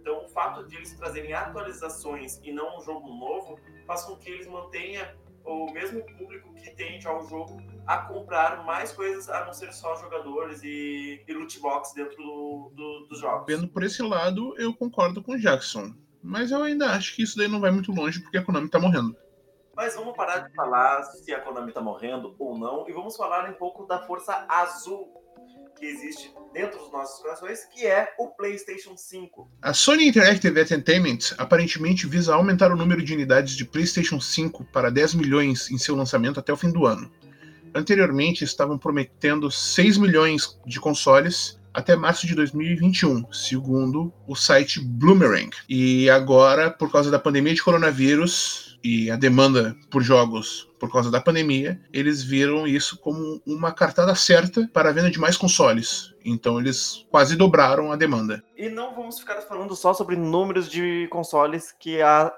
Então, 0.00 0.24
o 0.24 0.28
fato 0.28 0.66
de 0.66 0.76
eles 0.76 0.94
trazerem 0.94 1.34
atualizações 1.34 2.40
e 2.42 2.52
não 2.52 2.78
um 2.78 2.80
jogo 2.80 3.08
novo 3.08 3.60
faz 3.86 4.04
com 4.04 4.16
que 4.16 4.30
eles 4.30 4.46
mantenham 4.46 5.06
o 5.44 5.70
mesmo 5.72 6.04
público 6.16 6.54
que 6.54 6.70
tem 6.76 7.00
já 7.00 7.12
o 7.12 7.26
jogo 7.26 7.58
a 7.88 7.96
comprar 7.96 8.64
mais 8.66 8.92
coisas 8.92 9.30
a 9.30 9.46
não 9.46 9.52
ser 9.54 9.72
só 9.72 9.96
jogadores 9.96 10.62
e, 10.62 11.24
e 11.26 11.32
loot 11.32 11.58
box 11.58 11.94
dentro 11.94 12.16
do, 12.18 12.70
do, 12.74 13.06
dos 13.08 13.18
jogos. 13.18 13.46
Vendo 13.48 13.66
por 13.66 13.82
esse 13.82 14.02
lado, 14.02 14.54
eu 14.58 14.74
concordo 14.74 15.22
com 15.22 15.32
o 15.32 15.38
Jackson. 15.38 15.94
Mas 16.22 16.50
eu 16.50 16.62
ainda 16.62 16.90
acho 16.90 17.16
que 17.16 17.22
isso 17.22 17.38
daí 17.38 17.48
não 17.48 17.60
vai 17.60 17.70
muito 17.70 17.90
longe 17.90 18.20
porque 18.20 18.36
a 18.36 18.44
Konami 18.44 18.68
tá 18.68 18.78
morrendo. 18.78 19.16
Mas 19.74 19.94
vamos 19.94 20.14
parar 20.14 20.40
de 20.40 20.54
falar 20.54 21.02
se 21.04 21.32
a 21.32 21.40
Konami 21.40 21.72
tá 21.72 21.80
morrendo 21.80 22.36
ou 22.38 22.58
não 22.58 22.86
e 22.86 22.92
vamos 22.92 23.16
falar 23.16 23.48
um 23.48 23.54
pouco 23.54 23.86
da 23.86 24.00
força 24.00 24.44
azul 24.50 25.10
que 25.78 25.86
existe 25.86 26.30
dentro 26.52 26.78
dos 26.78 26.92
nossos 26.92 27.22
corações, 27.22 27.64
que 27.72 27.86
é 27.86 28.12
o 28.18 28.28
PlayStation 28.28 28.98
5. 28.98 29.50
A 29.62 29.72
Sony 29.72 30.08
Interactive 30.08 30.60
Entertainment 30.60 31.34
aparentemente 31.38 32.06
visa 32.06 32.34
aumentar 32.34 32.70
o 32.70 32.76
número 32.76 33.02
de 33.02 33.14
unidades 33.14 33.56
de 33.56 33.64
PlayStation 33.64 34.20
5 34.20 34.64
para 34.64 34.90
10 34.90 35.14
milhões 35.14 35.70
em 35.70 35.78
seu 35.78 35.94
lançamento 35.94 36.38
até 36.38 36.52
o 36.52 36.56
fim 36.56 36.70
do 36.70 36.84
ano. 36.84 37.10
Anteriormente 37.78 38.42
estavam 38.42 38.76
prometendo 38.76 39.48
6 39.50 39.98
milhões 39.98 40.58
de 40.66 40.80
consoles 40.80 41.60
até 41.72 41.94
março 41.94 42.26
de 42.26 42.34
2021, 42.34 43.32
segundo 43.32 44.12
o 44.26 44.34
site 44.34 44.80
Bloomerang. 44.80 45.50
E 45.68 46.10
agora, 46.10 46.72
por 46.72 46.90
causa 46.90 47.08
da 47.08 47.20
pandemia 47.20 47.54
de 47.54 47.62
coronavírus 47.62 48.76
e 48.82 49.08
a 49.12 49.16
demanda 49.16 49.76
por 49.88 50.02
jogos 50.02 50.68
por 50.80 50.90
causa 50.90 51.08
da 51.08 51.20
pandemia, 51.20 51.80
eles 51.92 52.20
viram 52.22 52.66
isso 52.66 52.98
como 52.98 53.40
uma 53.46 53.70
cartada 53.70 54.12
certa 54.16 54.68
para 54.72 54.88
a 54.88 54.92
venda 54.92 55.10
de 55.10 55.20
mais 55.20 55.36
consoles. 55.36 56.12
Então 56.24 56.58
eles 56.58 57.06
quase 57.10 57.36
dobraram 57.36 57.92
a 57.92 57.96
demanda. 57.96 58.42
E 58.56 58.68
não 58.68 58.92
vamos 58.94 59.20
ficar 59.20 59.40
falando 59.42 59.76
só 59.76 59.94
sobre 59.94 60.16
números 60.16 60.68
de 60.68 61.06
consoles 61.10 61.72
que 61.78 62.02
a 62.02 62.32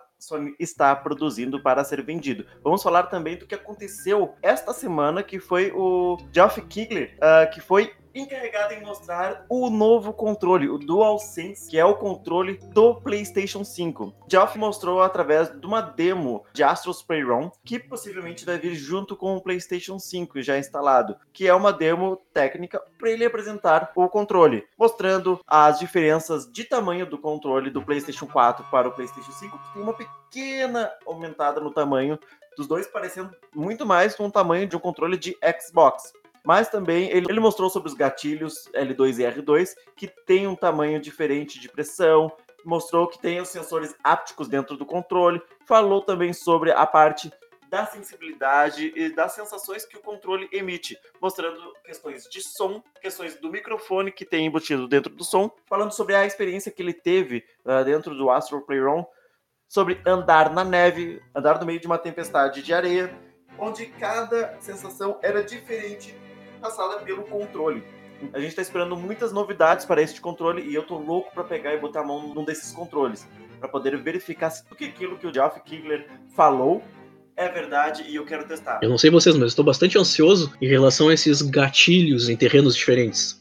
está 0.58 0.94
produzindo 0.94 1.62
para 1.62 1.84
ser 1.84 2.02
vendido. 2.02 2.46
Vamos 2.62 2.82
falar 2.82 3.04
também 3.04 3.36
do 3.36 3.46
que 3.46 3.54
aconteceu 3.54 4.34
esta 4.42 4.72
semana, 4.72 5.22
que 5.22 5.38
foi 5.38 5.72
o 5.74 6.18
Geoff 6.32 6.60
Keighley, 6.62 7.14
uh, 7.16 7.50
que 7.52 7.60
foi 7.60 7.92
encarregado 8.14 8.74
em 8.74 8.82
mostrar 8.82 9.44
o 9.48 9.70
novo 9.70 10.12
controle, 10.12 10.68
o 10.68 10.78
DualSense, 10.78 11.70
que 11.70 11.78
é 11.78 11.84
o 11.84 11.96
controle 11.96 12.58
do 12.72 12.94
PlayStation 12.96 13.64
5. 13.64 14.14
Geoff 14.28 14.58
mostrou 14.58 15.02
através 15.02 15.48
de 15.50 15.66
uma 15.66 15.80
demo 15.80 16.44
de 16.52 16.62
Astros 16.62 17.02
Playroom, 17.02 17.50
que 17.64 17.78
possivelmente 17.78 18.44
vai 18.44 18.58
vir 18.58 18.74
junto 18.74 19.16
com 19.16 19.36
o 19.36 19.40
PlayStation 19.40 19.98
5 19.98 20.42
já 20.42 20.58
instalado, 20.58 21.16
que 21.32 21.46
é 21.46 21.54
uma 21.54 21.72
demo 21.72 22.16
técnica 22.32 22.82
para 22.98 23.10
ele 23.10 23.24
apresentar 23.24 23.92
o 23.94 24.08
controle, 24.08 24.66
mostrando 24.78 25.40
as 25.46 25.78
diferenças 25.78 26.50
de 26.50 26.64
tamanho 26.64 27.06
do 27.06 27.18
controle 27.18 27.70
do 27.70 27.82
PlayStation 27.82 28.26
4 28.26 28.64
para 28.70 28.88
o 28.88 28.92
PlayStation 28.92 29.32
5, 29.32 29.58
que 29.58 29.72
tem 29.74 29.82
uma 29.82 29.94
pequena 29.94 30.90
aumentada 31.06 31.60
no 31.60 31.70
tamanho 31.70 32.18
dos 32.56 32.66
dois 32.66 32.86
parecendo 32.86 33.34
muito 33.54 33.86
mais 33.86 34.14
com 34.14 34.26
o 34.26 34.30
tamanho 34.30 34.66
de 34.66 34.76
um 34.76 34.80
controle 34.80 35.16
de 35.16 35.36
Xbox 35.60 36.12
mas 36.44 36.68
também 36.68 37.10
ele, 37.10 37.26
ele 37.28 37.40
mostrou 37.40 37.68
sobre 37.70 37.88
os 37.88 37.94
gatilhos 37.94 38.68
L2 38.74 39.18
e 39.18 39.40
R2 39.40 39.74
que 39.96 40.06
tem 40.06 40.46
um 40.46 40.56
tamanho 40.56 41.00
diferente 41.00 41.60
de 41.60 41.68
pressão, 41.68 42.32
mostrou 42.64 43.06
que 43.06 43.18
tem 43.18 43.40
os 43.40 43.48
sensores 43.48 43.94
ápticos 44.02 44.48
dentro 44.48 44.76
do 44.76 44.86
controle, 44.86 45.40
falou 45.66 46.02
também 46.02 46.32
sobre 46.32 46.72
a 46.72 46.86
parte 46.86 47.30
da 47.68 47.86
sensibilidade 47.86 48.92
e 48.96 49.14
das 49.14 49.32
sensações 49.32 49.84
que 49.84 49.96
o 49.96 50.00
controle 50.00 50.48
emite, 50.52 50.98
mostrando 51.20 51.72
questões 51.84 52.24
de 52.24 52.42
som, 52.42 52.82
questões 53.00 53.36
do 53.36 53.48
microfone 53.48 54.10
que 54.10 54.24
tem 54.24 54.44
embutido 54.44 54.88
dentro 54.88 55.14
do 55.14 55.22
som, 55.22 55.48
falando 55.66 55.92
sobre 55.92 56.16
a 56.16 56.26
experiência 56.26 56.72
que 56.72 56.82
ele 56.82 56.92
teve 56.92 57.44
uh, 57.64 57.84
dentro 57.84 58.14
do 58.16 58.28
Astro 58.28 58.60
Playroom, 58.62 59.04
sobre 59.68 60.00
andar 60.04 60.52
na 60.52 60.64
neve, 60.64 61.22
andar 61.32 61.60
no 61.60 61.66
meio 61.66 61.78
de 61.78 61.86
uma 61.86 61.96
tempestade 61.96 62.60
de 62.60 62.74
areia, 62.74 63.16
onde 63.56 63.86
cada 63.86 64.60
sensação 64.60 65.20
era 65.22 65.44
diferente 65.44 66.12
passada 66.60 67.00
pelo 67.00 67.22
controle. 67.22 67.82
A 68.32 68.38
gente 68.38 68.50
está 68.50 68.62
esperando 68.62 68.96
muitas 68.96 69.32
novidades 69.32 69.86
para 69.86 70.02
este 70.02 70.20
controle 70.20 70.62
e 70.62 70.74
eu 70.74 70.82
tô 70.82 70.98
louco 70.98 71.32
para 71.32 71.42
pegar 71.42 71.74
e 71.74 71.78
botar 71.78 72.00
a 72.00 72.04
mão 72.04 72.34
num 72.34 72.44
desses 72.44 72.70
controles 72.72 73.26
para 73.58 73.68
poder 73.68 73.96
verificar 73.96 74.50
se 74.50 74.64
tudo 74.64 74.84
aquilo 74.84 75.16
que 75.16 75.26
o 75.26 75.32
Geoff 75.32 75.60
Kigler 75.60 76.06
falou 76.34 76.82
é 77.36 77.48
verdade 77.48 78.04
e 78.06 78.16
eu 78.16 78.26
quero 78.26 78.46
testar. 78.46 78.80
Eu 78.82 78.90
não 78.90 78.98
sei 78.98 79.10
vocês, 79.10 79.34
mas 79.34 79.48
estou 79.48 79.64
bastante 79.64 79.96
ansioso 79.98 80.52
em 80.60 80.68
relação 80.68 81.08
a 81.08 81.14
esses 81.14 81.40
gatilhos 81.40 82.28
em 82.28 82.36
terrenos 82.36 82.76
diferentes. 82.76 83.40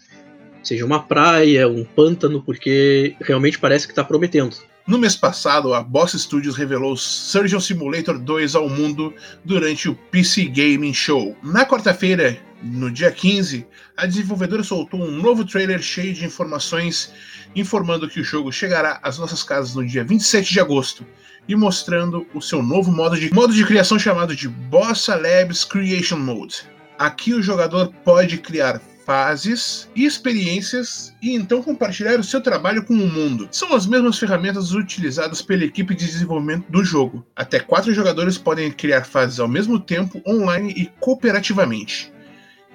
Seja 0.63 0.85
uma 0.85 1.03
praia, 1.03 1.67
um 1.67 1.83
pântano, 1.83 2.41
porque 2.41 3.15
realmente 3.19 3.59
parece 3.59 3.85
que 3.85 3.91
está 3.91 4.03
prometendo. 4.03 4.55
No 4.89 4.97
mês 4.97 5.15
passado, 5.15 5.71
a 5.75 5.83
Boss 5.83 6.13
Studios 6.13 6.57
revelou 6.57 6.97
Surgeon 6.97 7.59
Simulator 7.59 8.17
2 8.17 8.55
ao 8.55 8.67
mundo 8.67 9.13
durante 9.45 9.87
o 9.87 9.93
PC 9.93 10.45
Gaming 10.45 10.95
Show. 10.95 11.37
Na 11.43 11.63
quarta-feira, 11.63 12.41
no 12.63 12.89
dia 12.89 13.11
15, 13.11 13.67
a 13.95 14.07
desenvolvedora 14.07 14.63
soltou 14.63 14.99
um 14.99 15.11
novo 15.11 15.45
trailer 15.45 15.79
cheio 15.79 16.11
de 16.15 16.25
informações 16.25 17.13
informando 17.55 18.09
que 18.09 18.19
o 18.19 18.23
jogo 18.23 18.51
chegará 18.51 18.99
às 19.03 19.19
nossas 19.19 19.43
casas 19.43 19.75
no 19.75 19.85
dia 19.85 20.03
27 20.03 20.51
de 20.51 20.59
agosto 20.59 21.05
e 21.47 21.55
mostrando 21.55 22.25
o 22.33 22.41
seu 22.41 22.63
novo 22.63 22.91
modo 22.91 23.15
de, 23.15 23.31
modo 23.31 23.53
de 23.53 23.63
criação 23.63 23.99
chamado 23.99 24.35
de 24.35 24.49
Bossa 24.49 25.13
Labs 25.13 25.63
Creation 25.63 26.17
Mode. 26.17 26.63
Aqui 26.97 27.35
o 27.35 27.43
jogador 27.43 27.93
pode 28.03 28.39
criar 28.39 28.81
fases 29.09 29.89
e 29.95 30.05
experiências 30.05 31.15
e 31.19 31.33
então 31.33 31.63
compartilhar 31.63 32.19
o 32.19 32.23
seu 32.23 32.39
trabalho 32.39 32.85
com 32.85 32.93
o 32.93 33.07
mundo. 33.07 33.49
São 33.49 33.73
as 33.73 33.87
mesmas 33.87 34.19
ferramentas 34.19 34.71
utilizadas 34.71 35.41
pela 35.41 35.63
equipe 35.63 35.95
de 35.95 36.05
desenvolvimento 36.05 36.69
do 36.69 36.83
jogo. 36.83 37.25
Até 37.35 37.59
quatro 37.59 37.91
jogadores 37.91 38.37
podem 38.37 38.71
criar 38.71 39.05
fases 39.05 39.39
ao 39.39 39.47
mesmo 39.47 39.79
tempo, 39.79 40.21
online 40.27 40.71
e 40.77 40.85
cooperativamente. 40.99 42.13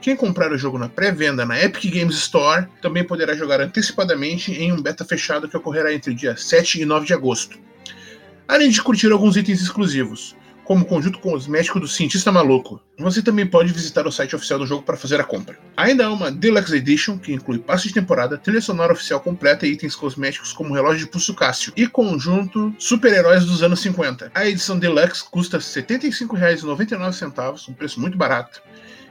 Quem 0.00 0.16
comprar 0.16 0.50
o 0.50 0.58
jogo 0.58 0.76
na 0.76 0.88
pré-venda 0.88 1.46
na 1.46 1.62
Epic 1.62 1.84
Games 1.84 2.16
Store 2.16 2.66
também 2.82 3.04
poderá 3.04 3.36
jogar 3.36 3.60
antecipadamente 3.60 4.50
em 4.50 4.72
um 4.72 4.82
beta 4.82 5.04
fechado 5.04 5.48
que 5.48 5.56
ocorrerá 5.56 5.94
entre 5.94 6.12
dia 6.14 6.36
7 6.36 6.82
e 6.82 6.84
9 6.84 7.06
de 7.06 7.14
agosto. 7.14 7.60
Além 8.48 8.70
de 8.70 8.82
curtir 8.82 9.12
alguns 9.12 9.36
itens 9.36 9.62
exclusivos, 9.62 10.34
como 10.64 10.84
conjunto 10.84 11.18
cosmético 11.18 11.78
do 11.78 11.86
cientista 11.86 12.32
maluco. 12.32 12.80
Você 12.98 13.22
também 13.22 13.46
pode 13.46 13.72
visitar 13.72 14.06
o 14.06 14.12
site 14.12 14.34
oficial 14.34 14.58
do 14.58 14.66
jogo 14.66 14.82
para 14.82 14.96
fazer 14.96 15.20
a 15.20 15.24
compra. 15.24 15.58
Ainda 15.76 16.06
há 16.06 16.12
uma 16.12 16.30
Deluxe 16.30 16.76
Edition, 16.76 17.18
que 17.18 17.32
inclui 17.32 17.58
passe 17.58 17.88
de 17.88 17.94
temporada, 17.94 18.38
trilha 18.38 18.60
sonora 18.60 18.92
oficial 18.92 19.20
completa 19.20 19.66
e 19.66 19.72
itens 19.72 19.94
cosméticos 19.94 20.52
como 20.52 20.74
relógio 20.74 21.04
de 21.04 21.10
pulso 21.10 21.34
Cássio, 21.34 21.72
e 21.76 21.86
conjunto 21.86 22.74
super-heróis 22.78 23.44
dos 23.44 23.62
anos 23.62 23.80
50. 23.80 24.32
A 24.34 24.46
edição 24.46 24.78
Deluxe 24.78 25.24
custa 25.30 25.58
R$ 25.58 25.62
75,99, 25.62 27.68
um 27.68 27.74
preço 27.74 28.00
muito 28.00 28.16
barato 28.16 28.62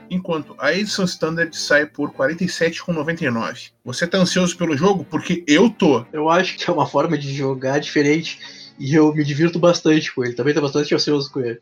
enquanto 0.10 0.54
a 0.60 0.74
edição 0.74 1.06
standard 1.06 1.56
sai 1.58 1.86
por 1.86 2.10
R$ 2.10 2.16
47,99. 2.18 3.72
Você 3.84 4.06
tá 4.06 4.18
ansioso 4.18 4.56
pelo 4.58 4.78
jogo? 4.78 5.04
Porque 5.04 5.44
eu 5.48 5.70
tô. 5.70 6.06
Eu 6.14 6.30
acho 6.30 6.58
que 6.58 6.70
é 6.70 6.74
uma 6.74 6.86
forma 6.86 7.18
de 7.18 7.34
jogar 7.34 7.80
diferente 7.80 8.40
e 8.80 8.96
eu 8.96 9.14
me 9.14 9.24
divirto 9.24 9.60
bastante 9.60 10.14
com 10.14 10.24
ele. 10.24 10.36
Também 10.36 10.54
tô 10.54 10.62
bastante 10.62 10.94
ansioso 10.94 11.32
com 11.32 11.40
ele, 11.40 11.62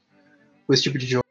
com 0.66 0.74
esse 0.74 0.84
tipo 0.84 0.98
de 0.98 1.08
jogo. 1.08 1.26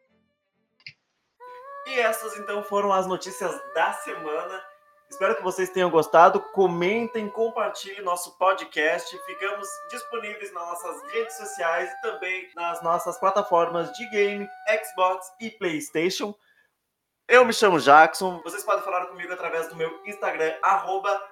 E 1.87 1.99
essas 1.99 2.37
então 2.39 2.63
foram 2.63 2.93
as 2.93 3.07
notícias 3.07 3.53
da 3.75 3.93
semana. 3.93 4.63
Espero 5.11 5.37
que 5.37 5.43
vocês 5.43 5.71
tenham 5.71 5.91
gostado. 5.91 6.41
Comentem, 6.41 7.29
compartilhem 7.29 8.03
nosso 8.03 8.39
podcast. 8.39 9.19
Ficamos 9.27 9.69
disponíveis 9.91 10.53
nas 10.53 10.67
nossas 10.69 11.13
redes 11.13 11.37
sociais 11.37 11.91
e 11.91 12.01
também 12.01 12.49
nas 12.55 12.81
nossas 12.83 13.19
plataformas 13.19 13.93
de 13.93 14.09
game, 14.11 14.49
Xbox 14.85 15.27
e 15.41 15.51
PlayStation. 15.51 16.33
Eu 17.27 17.45
me 17.45 17.53
chamo 17.53 17.79
Jackson. 17.79 18.41
Vocês 18.43 18.65
podem 18.65 18.85
falar 18.85 19.07
comigo 19.07 19.33
através 19.33 19.69
do 19.69 19.77
meu 19.77 20.01
Instagram, 20.05 20.53
arroba, 20.63 21.29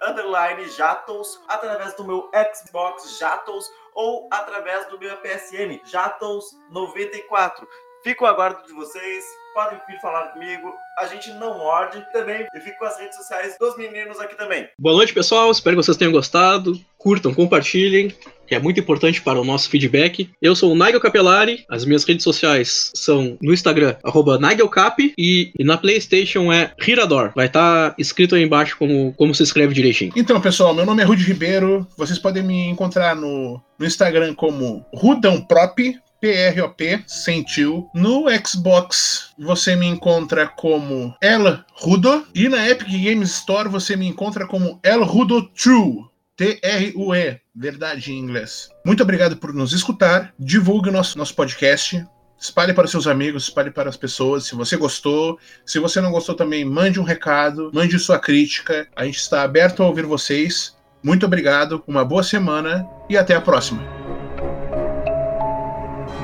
Jatos, 0.77 1.41
através 1.49 1.95
do 1.95 2.05
meu 2.05 2.31
Xbox 2.55 3.19
Jatos 3.19 3.69
ou 3.99 4.29
através 4.31 4.87
do 4.87 4.97
meu 4.97 5.17
PSN, 5.17 5.81
Jatos94. 5.85 7.67
Fico 8.05 8.25
aguardo 8.27 8.65
de 8.65 8.73
vocês, 8.73 9.25
podem 9.53 9.77
vir 9.89 10.01
falar 10.01 10.29
comigo, 10.29 10.73
a 10.99 11.07
gente 11.07 11.33
não 11.33 11.59
morde 11.59 12.01
também, 12.13 12.47
e 12.55 12.61
fico 12.61 12.79
com 12.79 12.85
as 12.85 12.97
redes 12.97 13.17
sociais 13.17 13.57
dos 13.59 13.77
meninos 13.77 14.21
aqui 14.21 14.37
também. 14.37 14.69
Boa 14.79 14.95
noite, 14.95 15.13
pessoal, 15.13 15.51
espero 15.51 15.77
que 15.77 15.83
vocês 15.83 15.97
tenham 15.97 16.13
gostado, 16.13 16.79
curtam, 16.97 17.35
compartilhem, 17.35 18.17
que 18.49 18.55
é 18.55 18.59
muito 18.59 18.81
importante 18.81 19.21
para 19.21 19.41
o 19.41 19.45
nosso 19.45 19.69
feedback. 19.69 20.31
Eu 20.41 20.57
sou 20.57 20.73
o 20.73 20.75
Nigel 20.75 21.01
Capelari, 21.01 21.65
as 21.69 21.85
minhas 21.85 22.05
redes 22.05 22.25
sociais 22.25 22.91
são 22.95 23.37
no 23.43 23.53
Instagram, 23.53 23.97
arroba 24.03 24.39
NigelCap, 24.39 25.13
e, 25.17 25.53
e 25.57 25.65
na 25.65 25.77
Playstation 25.77 26.51
é 26.53 26.73
Hirador. 26.87 27.33
Vai 27.37 27.47
estar 27.47 27.91
tá 27.91 27.95
escrito 27.99 28.35
aí 28.35 28.43
embaixo 28.43 28.77
como, 28.79 29.13
como 29.13 29.35
se 29.35 29.43
escreve 29.43 29.75
direitinho. 29.75 30.13
Então, 30.17 30.41
pessoal, 30.41 30.75
meu 30.75 30.87
nome 30.87 31.03
é 31.03 31.05
Rudy 31.05 31.25
Ribeiro, 31.25 31.87
vocês 31.97 32.19
podem 32.19 32.43
me 32.43 32.69
encontrar 32.69 33.15
no, 33.15 33.61
no 33.79 33.87
Instagram 33.87 34.35
como 34.35 34.85
Rudãoprop, 34.95 35.99
PROP, 36.21 37.05
sentiu. 37.07 37.89
No 37.95 38.25
Xbox 38.45 39.31
você 39.39 39.77
me 39.77 39.87
encontra 39.87 40.49
como 40.49 41.15
El 41.21 41.63
Rudo. 41.75 42.27
E 42.35 42.49
na 42.49 42.69
Epic 42.69 42.89
Games 42.89 43.31
Store 43.31 43.69
você 43.69 43.95
me 43.97 44.09
encontra 44.09 44.47
como 44.47 44.81
El 44.83 45.05
Rudo 45.05 45.43
True. 45.51 46.08
T-R-U-E, 46.39 47.41
verdade 47.53 48.13
em 48.13 48.19
inglês. 48.19 48.69
Muito 48.87 49.03
obrigado 49.03 49.37
por 49.37 49.53
nos 49.53 49.73
escutar. 49.73 50.33
Divulgue 50.39 50.89
o 50.89 50.93
nosso, 50.93 51.19
nosso 51.19 51.35
podcast. 51.35 52.07
Espalhe 52.39 52.73
para 52.73 52.85
os 52.85 52.93
seus 52.93 53.09
amigos, 53.09 53.43
espalhe 53.43 53.73
para 53.73 53.91
as 53.91 53.97
pessoas. 53.97 54.47
Se 54.47 54.55
você 54.55 54.77
gostou, 54.77 55.37
se 55.67 55.81
você 55.81 56.01
não 56.01 56.13
gostou 56.13 56.37
também, 56.37 56.65
mande 56.65 57.01
um 57.01 57.03
recado, 57.03 57.73
mande 57.75 57.99
sua 57.99 58.21
crítica. 58.21 58.87
A 58.95 59.05
gente 59.05 59.19
está 59.19 59.43
aberto 59.43 59.83
a 59.83 59.87
ouvir 59.87 60.07
vocês. 60.07 60.77
Muito 61.03 61.27
obrigado, 61.27 61.83
uma 61.89 62.05
boa 62.05 62.23
semana 62.23 62.89
e 63.11 63.17
até 63.17 63.35
a 63.35 63.41
próxima. 63.41 63.83